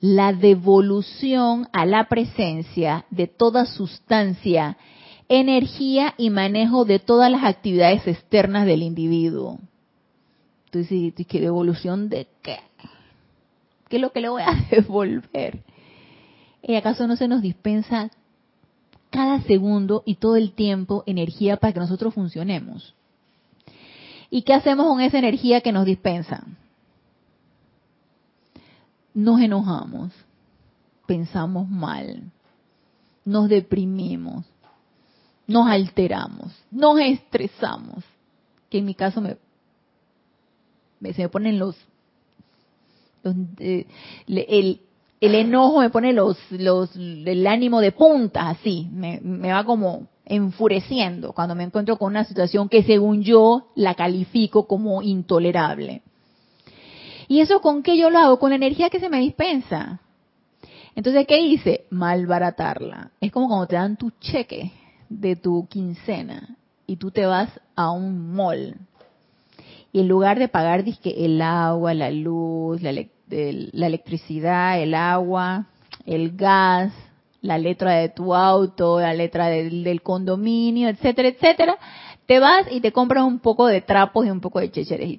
[0.00, 4.76] La devolución a la presencia de toda sustancia
[5.28, 9.58] energía y manejo de todas las actividades externas del individuo.
[10.66, 12.58] Entonces, ¿qué devolución de qué?
[13.88, 15.62] ¿Qué es lo que le voy a devolver?
[16.62, 18.10] ¿Y acaso no se nos dispensa
[19.10, 22.94] cada segundo y todo el tiempo energía para que nosotros funcionemos?
[24.30, 26.44] ¿Y qué hacemos con esa energía que nos dispensa?
[29.14, 30.12] Nos enojamos,
[31.06, 32.30] pensamos mal,
[33.24, 34.44] nos deprimimos,
[35.48, 38.04] nos alteramos, nos estresamos,
[38.70, 39.38] que en mi caso me,
[41.12, 41.74] se me ponen los,
[43.58, 43.86] eh,
[44.26, 44.80] el,
[45.20, 50.06] el, enojo me pone los, los, el ánimo de punta, así, me, me va como
[50.26, 56.02] enfureciendo cuando me encuentro con una situación que según yo la califico como intolerable.
[57.26, 58.38] ¿Y eso con qué yo lo hago?
[58.38, 60.00] Con la energía que se me dispensa.
[60.94, 61.86] Entonces, ¿qué hice?
[61.90, 63.12] Malbaratarla.
[63.20, 64.72] Es como cuando te dan tu cheque
[65.08, 66.56] de tu quincena
[66.86, 68.76] y tú te vas a un mall
[69.92, 72.90] y en lugar de pagar disque el agua, la luz, la,
[73.30, 75.66] electricidad, el agua,
[76.04, 76.92] el gas,
[77.40, 81.78] la letra de tu auto, la letra del, condominio, etcétera, etcétera,
[82.26, 85.18] te vas y te compras un poco de trapos y un poco de checheres,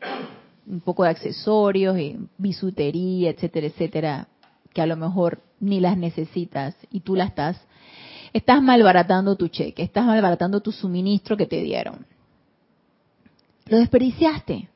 [0.68, 4.28] un poco de accesorios y bisutería, etcétera, etcétera,
[4.74, 7.60] que a lo mejor ni las necesitas y tú las estás
[8.34, 12.06] estás malbaratando tu cheque, estás malbaratando tu suministro que te dieron.
[13.66, 14.70] Lo desperdiciaste.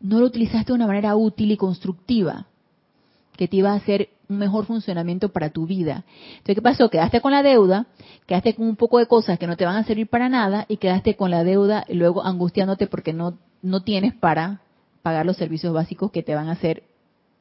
[0.00, 2.46] No lo utilizaste de una manera útil y constructiva
[3.36, 6.04] que te iba a hacer un mejor funcionamiento para tu vida.
[6.30, 6.90] Entonces, ¿qué pasó?
[6.90, 7.86] Quedaste con la deuda,
[8.26, 10.76] quedaste con un poco de cosas que no te van a servir para nada y
[10.76, 14.60] quedaste con la deuda y luego angustiándote porque no, no tienes para
[15.02, 16.84] pagar los servicios básicos que te van a hacer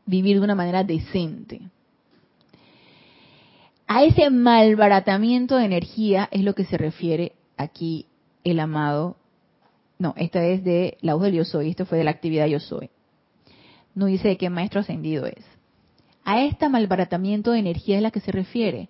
[0.05, 1.61] vivir de una manera decente
[3.93, 8.05] a ese malbaratamiento de energía es lo que se refiere aquí
[8.45, 9.17] el amado.
[9.99, 12.61] No, esta es de la voz del yo soy, esto fue de la actividad yo
[12.61, 12.89] soy.
[13.93, 15.43] No dice de qué maestro ascendido es.
[16.23, 18.87] A este malbaratamiento de energía es la que se refiere.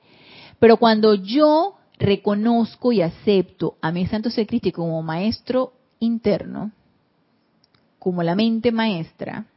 [0.60, 6.74] Pero cuando yo reconozco y acepto a mi santo ser crítico como maestro interno,
[7.98, 9.48] como la mente maestra,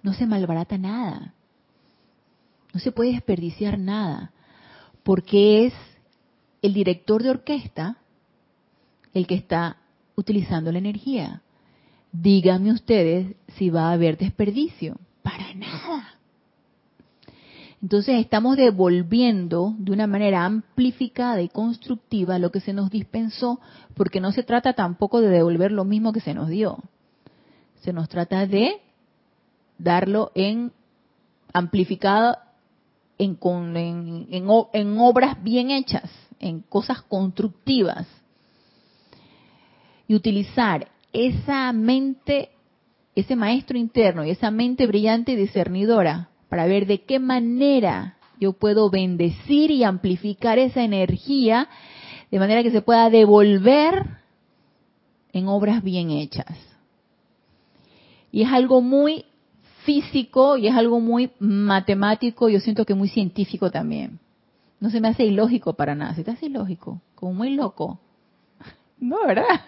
[0.00, 1.34] no se malbarata nada.
[2.72, 4.32] No se puede desperdiciar nada
[5.06, 5.72] porque es
[6.62, 7.98] el director de orquesta
[9.14, 9.76] el que está
[10.16, 11.42] utilizando la energía.
[12.10, 14.96] Díganme ustedes si va a haber desperdicio.
[15.22, 16.18] Para nada.
[17.80, 23.60] Entonces estamos devolviendo de una manera amplificada y constructiva lo que se nos dispensó,
[23.94, 26.78] porque no se trata tampoco de devolver lo mismo que se nos dio.
[27.76, 28.80] Se nos trata de
[29.78, 30.72] darlo en
[31.52, 32.45] amplificada
[33.18, 33.38] en,
[33.76, 34.26] en,
[34.72, 38.06] en, obras bien hechas, en cosas constructivas
[40.08, 42.50] y utilizar esa mente,
[43.14, 48.52] ese maestro interno y esa mente brillante y discernidora para ver de qué manera yo
[48.52, 51.68] puedo bendecir y amplificar esa energía
[52.30, 54.18] de manera que se pueda devolver
[55.32, 56.58] en obras bien hechas.
[58.30, 59.24] Y es algo muy
[59.86, 64.18] físico y es algo muy matemático, yo siento que muy científico también.
[64.80, 67.98] No se me hace ilógico para nada, se te hace ilógico, como muy loco.
[68.98, 69.60] No, ¿verdad?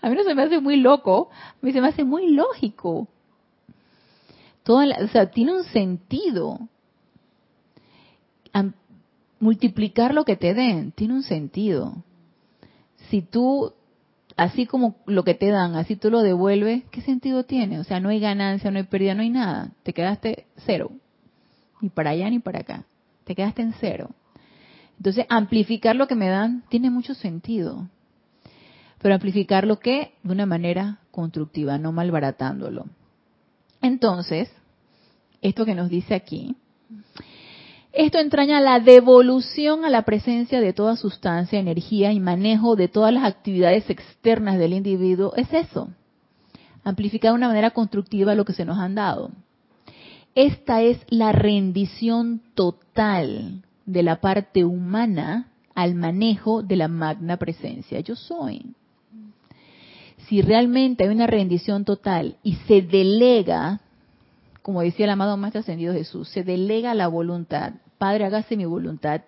[0.00, 3.08] A mí no se me hace muy loco, a mí se me hace muy lógico.
[4.62, 6.60] Todo, o sea, tiene un sentido.
[9.40, 11.94] multiplicar lo que te den, tiene un sentido.
[13.08, 13.72] Si tú
[14.38, 17.80] así como lo que te dan, así tú lo devuelves, ¿qué sentido tiene?
[17.80, 19.72] O sea, no hay ganancia, no hay pérdida, no hay nada.
[19.82, 20.92] Te quedaste cero.
[21.80, 22.84] Ni para allá ni para acá.
[23.24, 24.10] Te quedaste en cero.
[24.96, 27.88] Entonces, amplificar lo que me dan tiene mucho sentido.
[29.02, 32.86] Pero amplificar lo que de una manera constructiva, no malbaratándolo.
[33.82, 34.50] Entonces,
[35.42, 36.56] esto que nos dice aquí,
[37.98, 43.12] esto entraña la devolución a la presencia de toda sustancia, energía y manejo de todas
[43.12, 45.32] las actividades externas del individuo.
[45.34, 45.88] Es eso,
[46.84, 49.32] amplificar de una manera constructiva lo que se nos han dado.
[50.36, 57.98] Esta es la rendición total de la parte humana al manejo de la magna presencia.
[57.98, 58.76] Yo soy.
[60.28, 63.80] Si realmente hay una rendición total y se delega,
[64.62, 69.22] como decía el amado Maestro Ascendido Jesús, se delega la voluntad Padre, hágase mi voluntad,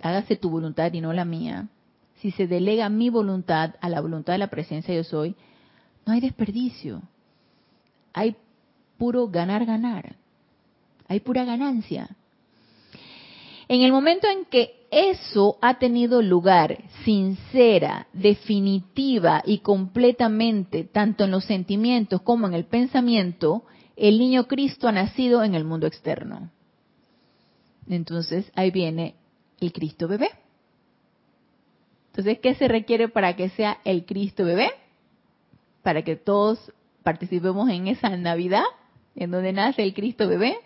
[0.00, 1.68] hágase tu voluntad y no la mía.
[2.16, 5.34] Si se delega mi voluntad a la voluntad de la presencia yo soy,
[6.06, 7.02] no hay desperdicio.
[8.12, 8.36] Hay
[8.96, 10.16] puro ganar, ganar.
[11.08, 12.08] Hay pura ganancia.
[13.68, 21.30] En el momento en que eso ha tenido lugar sincera, definitiva y completamente, tanto en
[21.30, 23.64] los sentimientos como en el pensamiento,
[23.96, 26.50] el niño Cristo ha nacido en el mundo externo.
[27.88, 29.14] Entonces ahí viene
[29.60, 30.28] el Cristo bebé.
[32.10, 34.70] Entonces, ¿qué se requiere para que sea el Cristo bebé?
[35.82, 36.72] Para que todos
[37.02, 38.64] participemos en esa Navidad,
[39.14, 40.58] en donde nace el Cristo bebé.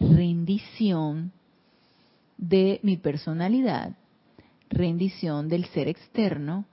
[0.00, 1.32] Rendición
[2.36, 3.92] de mi personalidad,
[4.70, 6.64] rendición del ser externo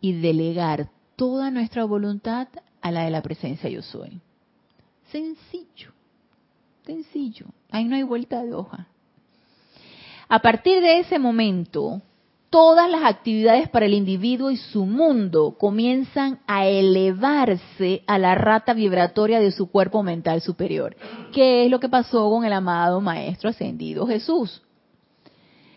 [0.00, 2.48] y delegar toda nuestra voluntad
[2.80, 4.20] a la de la presencia yo soy.
[5.10, 5.92] Sencillo.
[7.70, 8.88] Ahí no hay vuelta de hoja.
[10.28, 12.02] A partir de ese momento,
[12.50, 18.74] todas las actividades para el individuo y su mundo comienzan a elevarse a la rata
[18.74, 20.96] vibratoria de su cuerpo mental superior.
[21.32, 24.62] ¿Qué es lo que pasó con el amado Maestro Ascendido Jesús?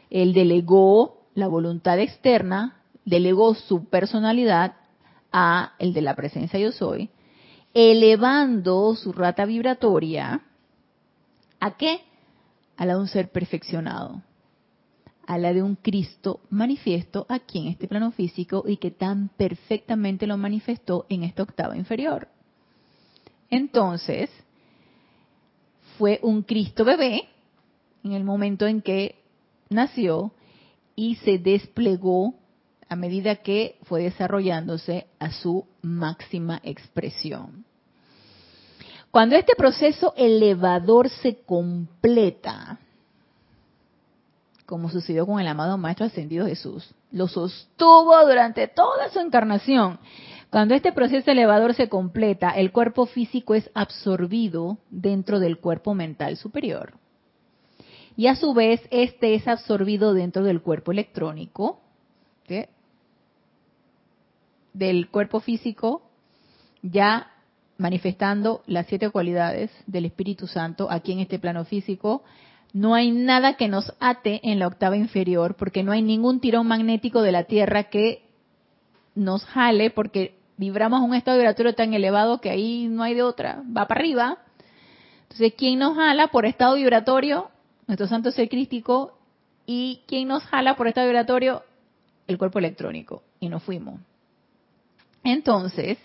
[0.09, 4.73] Él delegó la voluntad externa, delegó su personalidad
[5.31, 7.09] a el de la presencia yo soy,
[7.73, 10.41] elevando su rata vibratoria
[11.63, 12.01] ¿A qué?
[12.75, 14.21] A la de un ser perfeccionado,
[15.25, 20.27] a la de un Cristo manifiesto aquí en este plano físico y que tan perfectamente
[20.27, 22.27] lo manifestó en esta octava inferior.
[23.49, 24.29] Entonces,
[25.97, 27.29] fue un Cristo bebé
[28.03, 29.23] en el momento en que
[29.69, 30.33] nació
[30.97, 32.35] y se desplegó
[32.89, 37.63] a medida que fue desarrollándose a su máxima expresión.
[39.13, 42.79] Cuando este proceso elevador se completa,
[44.65, 49.99] como sucedió con el amado Maestro Ascendido Jesús, lo sostuvo durante toda su encarnación.
[50.49, 56.35] Cuando este proceso elevador se completa, el cuerpo físico es absorbido dentro del cuerpo mental
[56.35, 56.93] superior.
[58.17, 61.81] Y a su vez, este es absorbido dentro del cuerpo electrónico,
[64.73, 66.01] del cuerpo físico
[66.81, 67.32] ya
[67.77, 72.23] manifestando las siete cualidades del Espíritu Santo aquí en este plano físico.
[72.71, 76.67] No hay nada que nos ate en la octava inferior, porque no hay ningún tirón
[76.67, 78.25] magnético de la Tierra que
[79.15, 83.63] nos jale, porque vibramos un estado vibratorio tan elevado que ahí no hay de otra,
[83.65, 84.37] va para arriba.
[85.23, 87.49] Entonces, ¿quién nos jala por estado vibratorio?
[87.87, 89.17] Nuestro santo ser crístico.
[89.65, 91.63] ¿Y quién nos jala por estado vibratorio?
[92.27, 93.23] El cuerpo electrónico.
[93.39, 93.99] Y nos fuimos.
[95.23, 95.97] Entonces,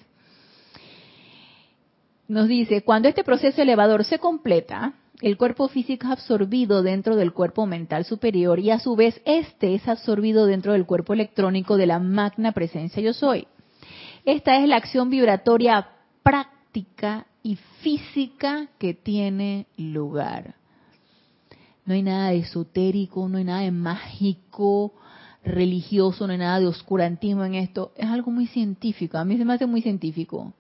[2.29, 7.33] nos dice, cuando este proceso elevador se completa, el cuerpo físico es absorbido dentro del
[7.33, 11.87] cuerpo mental superior y a su vez este es absorbido dentro del cuerpo electrónico de
[11.87, 13.49] la magna presencia yo soy.
[14.25, 15.89] Esta es la acción vibratoria
[16.23, 20.55] práctica y física que tiene lugar.
[21.87, 24.93] No hay nada de esotérico, no hay nada de mágico,
[25.43, 29.45] religioso, no hay nada de oscurantismo en esto, es algo muy científico, a mí se
[29.47, 30.53] me hace muy científico,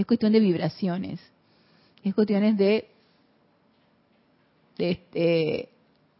[0.00, 1.20] es cuestión de vibraciones,
[2.04, 2.88] es cuestiones de,
[4.76, 5.68] de este,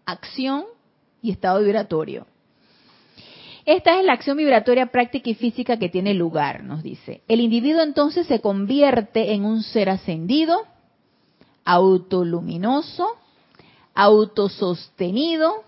[0.04, 0.64] acción
[1.22, 2.26] y estado vibratorio.
[3.64, 7.20] Esta es la acción vibratoria práctica y física que tiene lugar, nos dice.
[7.28, 10.62] El individuo entonces se convierte en un ser ascendido,
[11.64, 13.06] autoluminoso,
[13.94, 15.62] autosostenido,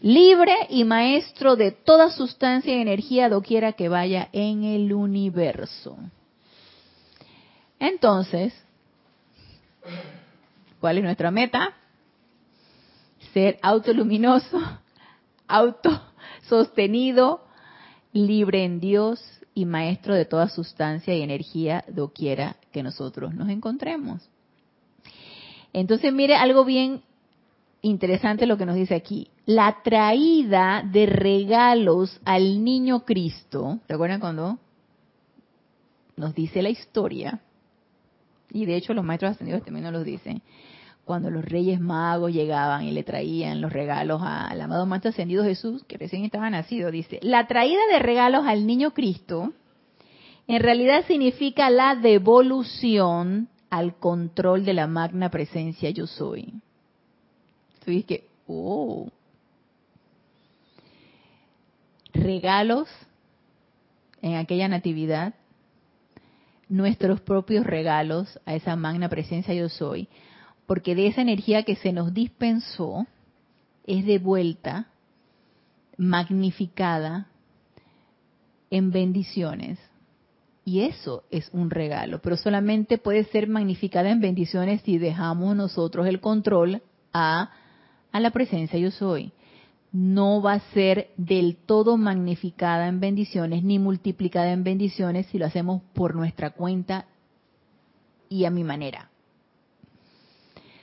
[0.00, 5.96] libre y maestro de toda sustancia y energía doquiera que vaya en el universo.
[7.78, 8.52] Entonces,
[10.80, 11.74] ¿cuál es nuestra meta?
[13.32, 14.60] Ser autoluminoso,
[15.48, 17.44] autosostenido,
[18.12, 19.22] libre en Dios
[19.54, 24.28] y maestro de toda sustancia y energía doquiera que nosotros nos encontremos.
[25.72, 27.02] Entonces, mire algo bien
[27.82, 29.28] interesante lo que nos dice aquí.
[29.46, 34.58] La traída de regalos al niño Cristo, ¿recuerdan cuando
[36.16, 37.40] nos dice la historia?
[38.50, 40.42] Y de hecho los maestros ascendidos también nos lo dicen.
[41.04, 45.84] Cuando los reyes magos llegaban y le traían los regalos al amado maestro ascendido Jesús,
[45.84, 49.52] que recién estaba nacido, dice, la traída de regalos al niño Cristo
[50.48, 56.54] en realidad significa la devolución al control de la magna presencia yo soy.
[57.84, 59.08] Tú que, oh,
[62.14, 62.88] regalos
[64.22, 65.34] en aquella natividad,
[66.68, 70.08] nuestros propios regalos a esa magna presencia yo soy,
[70.66, 73.06] porque de esa energía que se nos dispensó
[73.86, 74.88] es de vuelta
[75.96, 77.26] magnificada
[78.70, 79.78] en bendiciones
[80.68, 86.06] y eso es un regalo, pero solamente puede ser magnificada en bendiciones si dejamos nosotros
[86.06, 86.82] el control
[87.14, 87.50] a,
[88.12, 89.32] a la presencia yo soy.
[89.92, 95.46] No va a ser del todo magnificada en bendiciones ni multiplicada en bendiciones si lo
[95.46, 97.06] hacemos por nuestra cuenta
[98.28, 99.10] y a mi manera.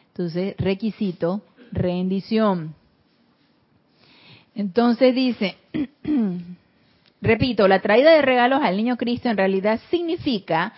[0.07, 1.41] Entonces, requisito,
[1.71, 2.73] rendición.
[4.55, 5.57] Entonces dice,
[7.25, 10.73] Repito, la traída de regalos al niño Cristo en realidad significa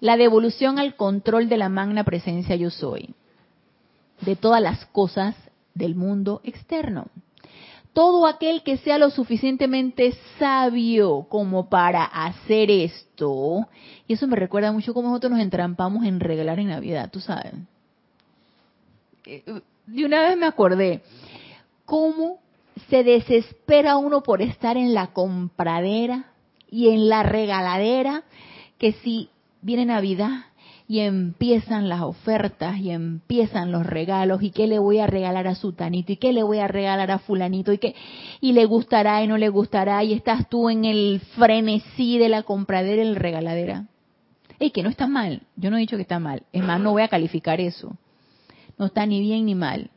[0.00, 3.14] la devolución al control de la magna presencia yo soy,
[4.20, 5.34] de todas las cosas
[5.74, 7.06] del mundo externo.
[7.96, 13.66] Todo aquel que sea lo suficientemente sabio como para hacer esto,
[14.06, 17.54] y eso me recuerda mucho cómo nosotros nos entrampamos en regalar en Navidad, tú sabes.
[19.24, 19.42] Eh,
[19.86, 21.00] de una vez me acordé,
[21.86, 22.38] cómo
[22.90, 26.26] se desespera uno por estar en la compradera
[26.70, 28.24] y en la regaladera,
[28.76, 29.30] que si
[29.62, 30.44] viene Navidad
[30.88, 35.56] y empiezan las ofertas y empiezan los regalos y qué le voy a regalar a
[35.56, 37.94] sutanito y qué le voy a regalar a fulanito y qué
[38.40, 42.44] y le gustará y no le gustará y estás tú en el frenesí de la
[42.44, 43.86] compradera y la regaladera.
[44.58, 46.92] Y que no está mal, yo no he dicho que está mal, es más, no
[46.92, 47.96] voy a calificar eso.
[48.78, 49.90] No está ni bien ni mal.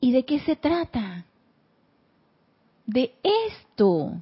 [0.00, 1.24] ¿Y de qué se trata?
[2.86, 4.20] De esto.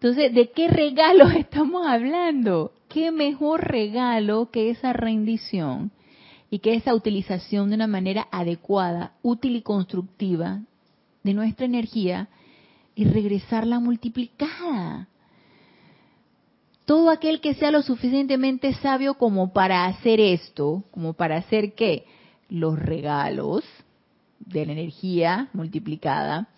[0.00, 2.72] Entonces, ¿de qué regalo estamos hablando?
[2.88, 5.92] ¿Qué mejor regalo que esa rendición
[6.50, 10.60] y que esa utilización de una manera adecuada, útil y constructiva
[11.22, 12.28] de nuestra energía
[12.94, 15.06] y regresarla multiplicada?
[16.86, 22.06] Todo aquel que sea lo suficientemente sabio como para hacer esto, como para hacer qué?
[22.48, 23.64] Los regalos,
[24.40, 26.48] de la energía multiplicada,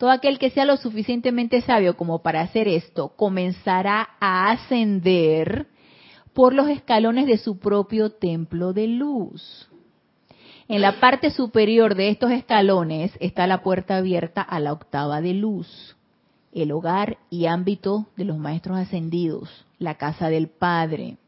[0.00, 5.66] todo aquel que sea lo suficientemente sabio como para hacer esto comenzará a ascender
[6.32, 9.68] por los escalones de su propio templo de luz.
[10.68, 15.34] En la parte superior de estos escalones está la puerta abierta a la octava de
[15.34, 15.98] luz,
[16.54, 21.18] el hogar y ámbito de los maestros ascendidos, la casa del Padre.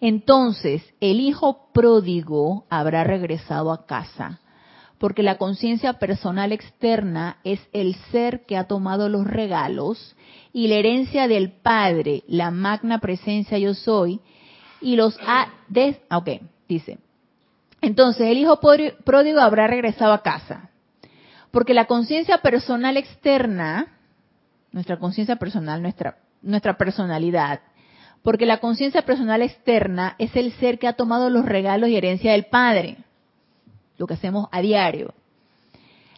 [0.00, 4.40] Entonces el hijo pródigo habrá regresado a casa
[5.04, 10.16] porque la conciencia personal externa es el ser que ha tomado los regalos
[10.50, 14.22] y la herencia del Padre, la magna presencia yo soy,
[14.80, 15.48] y los ha...
[15.68, 16.30] Des ah, ok,
[16.66, 16.96] dice.
[17.82, 18.58] Entonces el hijo
[19.04, 20.70] pródigo habrá regresado a casa,
[21.50, 23.98] porque la conciencia personal externa,
[24.72, 27.60] nuestra conciencia personal, nuestra, nuestra personalidad,
[28.22, 32.32] porque la conciencia personal externa es el ser que ha tomado los regalos y herencia
[32.32, 33.04] del Padre
[33.98, 35.12] lo que hacemos a diario,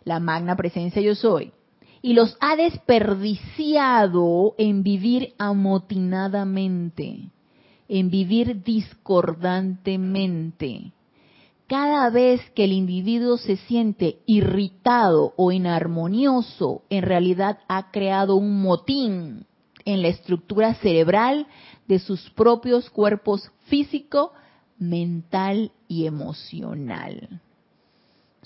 [0.05, 1.53] la magna presencia yo soy,
[2.03, 7.31] y los ha desperdiciado en vivir amotinadamente,
[7.89, 10.93] en vivir discordantemente,
[11.67, 18.63] cada vez que el individuo se siente irritado o inarmonioso, en realidad ha creado un
[18.63, 19.47] motín
[19.85, 21.49] en la estructura cerebral
[21.89, 24.33] de sus propios cuerpos físico,
[24.79, 27.41] mental y emocional.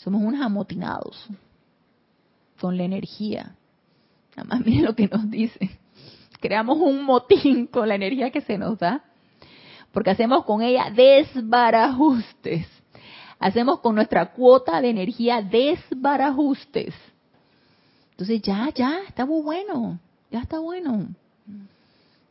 [0.01, 1.27] Somos unos amotinados
[2.59, 3.55] con la energía.
[4.37, 5.79] Nada más miren lo que nos dice.
[6.41, 9.05] Creamos un motín con la energía que se nos da,
[9.93, 12.67] porque hacemos con ella desbarajustes.
[13.39, 16.95] Hacemos con nuestra cuota de energía desbarajustes.
[18.13, 19.99] Entonces ya, ya, está muy bueno,
[20.31, 21.09] ya está bueno.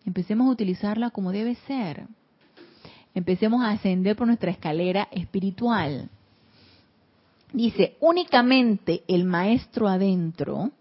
[0.05, 2.07] Empecemos a utilizarla como debe ser.
[3.13, 6.09] Empecemos a ascender por nuestra escalera espiritual.
[7.51, 10.71] Dice, únicamente el maestro adentro,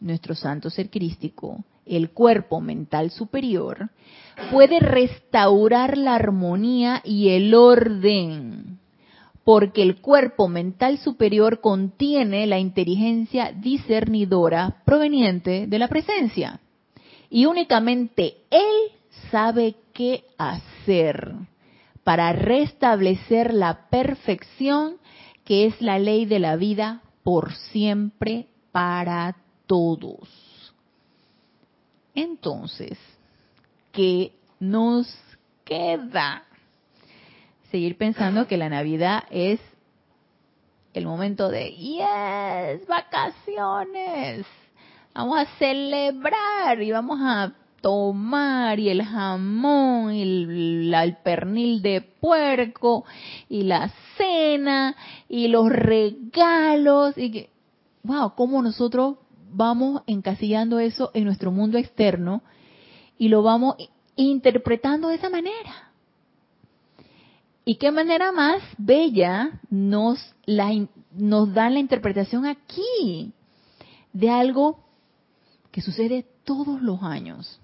[0.00, 3.90] nuestro santo ser crístico, el cuerpo mental superior,
[4.50, 8.78] puede restaurar la armonía y el orden,
[9.42, 16.60] porque el cuerpo mental superior contiene la inteligencia discernidora proveniente de la presencia.
[17.30, 18.92] Y únicamente Él
[19.30, 21.34] sabe qué hacer
[22.04, 24.96] para restablecer la perfección
[25.48, 29.34] que es la ley de la vida por siempre para
[29.66, 30.28] todos.
[32.14, 32.98] Entonces,
[33.90, 35.08] ¿qué nos
[35.64, 36.42] queda?
[37.70, 39.58] Seguir pensando que la Navidad es
[40.92, 44.44] el momento de, yes, vacaciones.
[45.14, 53.04] Vamos a celebrar y vamos a tomar y el jamón y el, pernil de puerco
[53.48, 54.96] y la cena
[55.28, 57.50] y los regalos y que
[58.02, 59.16] wow cómo nosotros
[59.50, 62.42] vamos encasillando eso en nuestro mundo externo
[63.16, 63.76] y lo vamos
[64.16, 65.92] interpretando de esa manera.
[67.64, 70.70] Y qué manera más bella nos la
[71.12, 73.32] nos dan la interpretación aquí
[74.12, 74.84] de algo
[75.70, 77.60] que sucede todos los años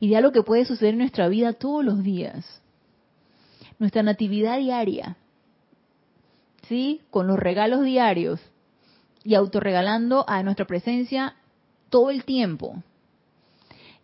[0.00, 2.62] y de algo que puede suceder en nuestra vida todos los días.
[3.78, 5.16] Nuestra natividad diaria,
[6.68, 7.02] ¿sí?
[7.10, 8.40] Con los regalos diarios
[9.24, 11.36] y autorregalando a nuestra presencia
[11.90, 12.82] todo el tiempo.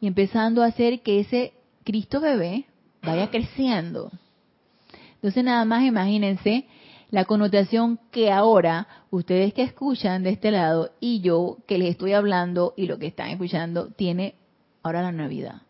[0.01, 2.67] Y empezando a hacer que ese Cristo bebé
[3.03, 4.11] vaya creciendo.
[5.15, 6.67] Entonces nada más imagínense
[7.11, 12.15] la connotación que ahora ustedes que escuchan de este lado y yo que les estoy
[12.15, 14.35] hablando y lo que están escuchando tiene
[14.83, 15.63] ahora la Navidad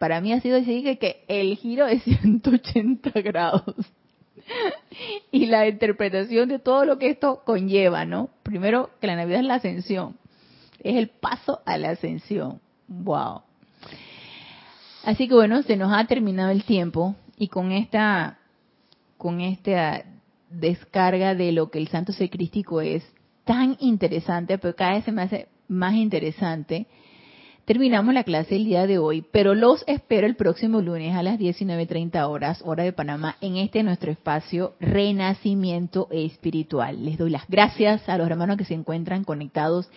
[0.00, 3.62] para mí ha sido decir que, el giro de 180 grados
[5.30, 8.30] y la interpretación de todo lo que esto conlleva, ¿no?
[8.42, 10.16] Primero, que la Navidad es la ascensión,
[10.82, 12.62] es el paso a la ascensión.
[12.88, 13.42] ¡Wow!
[15.04, 18.38] Así que bueno, se nos ha terminado el tiempo y con esta,
[19.18, 20.06] con esta
[20.48, 23.04] descarga de lo que el santo ser crístico es
[23.44, 26.86] tan interesante, pero cada vez se me hace más interesante
[27.70, 31.38] Terminamos la clase el día de hoy, pero los espero el próximo lunes a las
[31.38, 37.04] 19.30 horas, hora de Panamá, en este nuestro espacio Renacimiento Espiritual.
[37.04, 39.88] Les doy las gracias a los hermanos que se encuentran conectados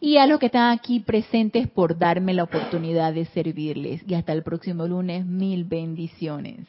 [0.00, 4.02] y a los que están aquí presentes por darme la oportunidad de servirles.
[4.08, 6.66] Y hasta el próximo lunes, mil bendiciones.